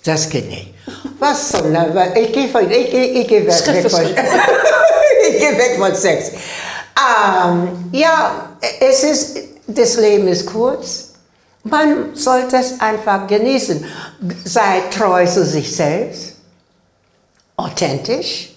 Das 0.03 0.27
geht 0.29 0.49
nicht. 0.49 0.73
Was 1.19 1.51
soll 1.51 1.71
das? 1.71 1.87
Ich 2.17 2.33
gehe 2.33 2.49
von, 2.49 2.69
ich, 2.69 2.91
geh- 2.91 3.21
ich 3.21 3.27
geh 3.27 3.45
weg, 3.47 3.53
Schritt 3.53 3.83
weg 3.85 3.89
von, 3.91 4.01
ich 4.03 5.37
gehe 5.39 5.57
weg 5.57 5.75
von 5.79 5.95
Sex. 5.95 6.31
Ähm, 6.97 7.69
ja, 7.93 8.49
es 8.81 9.03
ist, 9.03 9.37
das 9.67 9.95
Leben 9.97 10.27
ist 10.27 10.45
kurz. 10.45 11.09
Man 11.63 12.13
sollte 12.13 12.57
es 12.57 12.79
einfach 12.81 13.25
genießen. 13.25 13.85
Sei 14.43 14.81
treu 14.91 15.25
zu 15.25 15.45
sich 15.45 15.73
selbst, 15.73 16.32
authentisch. 17.57 18.49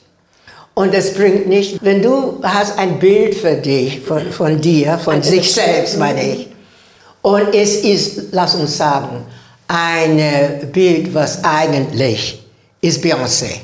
Und 0.74 0.94
es 0.94 1.14
bringt 1.14 1.48
nicht, 1.48 1.82
wenn 1.82 2.02
du 2.02 2.40
hast 2.42 2.78
ein 2.78 2.98
Bild 2.98 3.35
für 3.35 3.54
dich, 3.54 4.00
von, 4.00 4.30
von 4.30 4.61
dir, 4.61 4.98
von 4.98 5.14
Ein 5.14 5.22
sich 5.22 5.52
selbst, 5.52 5.98
meine 5.98 6.22
ich. 6.22 6.48
Und 7.22 7.54
es 7.54 7.76
ist, 7.76 8.32
lass 8.32 8.54
uns 8.54 8.76
sagen, 8.76 9.24
ein 9.68 10.18
äh, 10.18 10.66
Bild, 10.70 11.14
was 11.14 11.42
eigentlich 11.42 12.44
ist 12.80 13.02
Beyoncé. 13.02 13.61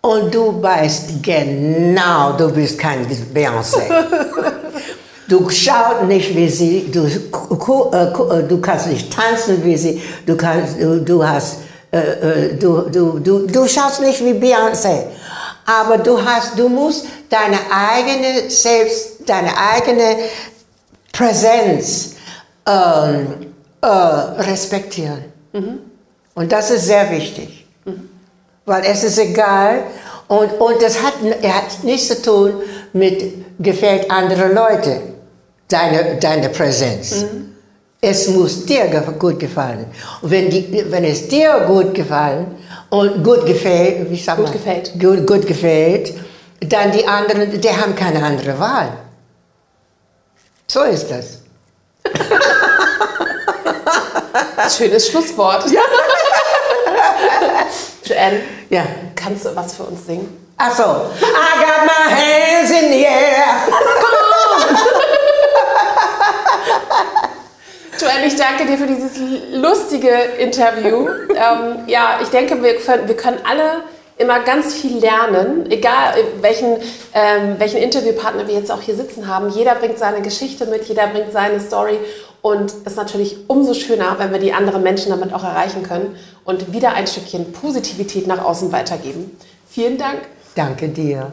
Und 0.00 0.34
du 0.34 0.62
weißt 0.62 1.22
genau, 1.22 2.32
du 2.32 2.50
bist 2.50 2.78
kein 2.78 3.06
Beyoncé. 3.34 3.82
Du 5.28 5.50
schaust 5.50 6.04
nicht 6.04 6.36
wie 6.36 6.48
sie, 6.48 6.88
du, 6.92 7.04
äh, 7.04 8.04
äh, 8.04 8.46
du 8.46 8.60
kannst 8.60 8.86
nicht 8.86 9.12
tanzen 9.12 9.64
wie 9.64 9.76
sie, 9.76 10.00
du, 10.24 10.36
kannst, 10.36 10.80
du, 10.80 11.00
du, 11.00 11.26
hast, 11.26 11.58
äh, 11.92 11.98
äh, 11.98 12.54
du, 12.56 12.82
du, 12.90 13.18
du, 13.18 13.46
du 13.46 13.68
schaust 13.68 14.00
nicht 14.00 14.24
wie 14.24 14.32
Beyoncé. 14.32 15.04
Aber 15.66 15.98
du, 15.98 16.24
hast, 16.24 16.58
du 16.58 16.68
musst 16.68 17.06
deine 17.28 17.58
eigene 17.70 18.50
Selbst, 18.50 19.28
deine 19.28 19.50
eigene 19.56 20.16
Präsenz 21.12 22.14
ähm, 22.66 23.52
äh, 23.80 23.86
respektieren. 23.86 25.24
Und 26.34 26.52
das 26.52 26.70
ist 26.70 26.86
sehr 26.86 27.10
wichtig. 27.10 27.66
Weil 28.64 28.84
es 28.84 29.04
ist 29.04 29.18
egal 29.18 29.84
und, 30.28 30.52
und 30.60 30.82
das 30.82 31.02
hat, 31.02 31.14
er 31.40 31.56
hat 31.56 31.84
nichts 31.84 32.08
zu 32.08 32.20
tun 32.20 32.54
mit 32.92 33.44
gefällt 33.58 34.10
andere 34.10 34.52
Leute, 34.52 35.00
deine, 35.68 36.16
deine 36.16 36.48
Präsenz. 36.48 37.24
Es 38.08 38.28
muss 38.28 38.64
dir 38.64 38.84
gut 39.18 39.40
gefallen. 39.40 39.86
Und 40.22 40.30
wenn, 40.30 40.48
die, 40.48 40.86
wenn 40.92 41.02
es 41.04 41.26
dir 41.26 41.64
gut 41.66 41.92
gefallen 41.92 42.54
und 42.88 43.24
gut 43.24 43.44
gefällt, 43.44 44.08
wie 44.08 44.16
sagt 44.16 44.36
Gut 44.38 44.44
man? 44.46 44.52
gefällt. 44.52 44.92
Gut, 45.00 45.26
gut 45.26 45.44
gefällt, 45.44 46.14
dann 46.60 46.92
die 46.92 47.04
anderen, 47.04 47.60
die 47.60 47.68
haben 47.68 47.96
keine 47.96 48.22
andere 48.24 48.56
Wahl. 48.60 48.92
So 50.68 50.82
ist 50.84 51.10
das. 51.10 51.38
Schönes 54.76 55.08
Schlusswort. 55.08 55.64
Joanne, 58.04 58.40
Ja. 58.70 58.84
kannst 59.16 59.46
du 59.46 59.56
was 59.56 59.74
für 59.74 59.82
uns 59.82 60.06
singen? 60.06 60.46
Ach 60.58 60.72
so. 60.76 60.84
I 60.84 60.86
got 61.60 61.84
my 61.86 62.08
hands 62.14 62.70
in 62.70 62.92
the 62.92 63.02
air. 63.04 63.66
Joanne, 68.00 68.26
ich 68.26 68.36
danke 68.36 68.66
dir 68.66 68.76
für 68.76 68.86
dieses 68.86 69.18
lustige 69.52 70.10
Interview. 70.38 71.08
ähm, 71.30 71.84
ja, 71.86 72.18
ich 72.22 72.28
denke, 72.28 72.62
wir 72.62 72.76
können, 72.76 73.08
wir 73.08 73.16
können 73.16 73.38
alle 73.44 73.82
immer 74.18 74.40
ganz 74.40 74.74
viel 74.74 74.98
lernen, 74.98 75.70
egal 75.70 76.18
äh, 76.18 76.42
welchen, 76.42 76.76
ähm, 77.12 77.56
welchen 77.58 77.78
Interviewpartner 77.78 78.46
wir 78.46 78.54
jetzt 78.54 78.70
auch 78.70 78.80
hier 78.80 78.94
sitzen 78.94 79.26
haben. 79.26 79.50
Jeder 79.50 79.74
bringt 79.74 79.98
seine 79.98 80.22
Geschichte 80.22 80.66
mit, 80.66 80.84
jeder 80.84 81.06
bringt 81.08 81.32
seine 81.32 81.60
Story 81.60 81.98
und 82.42 82.70
es 82.70 82.92
ist 82.92 82.96
natürlich 82.96 83.36
umso 83.48 83.74
schöner, 83.74 84.16
wenn 84.18 84.32
wir 84.32 84.38
die 84.38 84.52
anderen 84.52 84.82
Menschen 84.82 85.10
damit 85.10 85.32
auch 85.32 85.44
erreichen 85.44 85.82
können 85.82 86.16
und 86.44 86.72
wieder 86.72 86.94
ein 86.94 87.06
Stückchen 87.06 87.52
Positivität 87.52 88.26
nach 88.26 88.44
außen 88.44 88.72
weitergeben. 88.72 89.36
Vielen 89.68 89.98
Dank. 89.98 90.20
Danke 90.54 90.88
dir. 90.88 91.30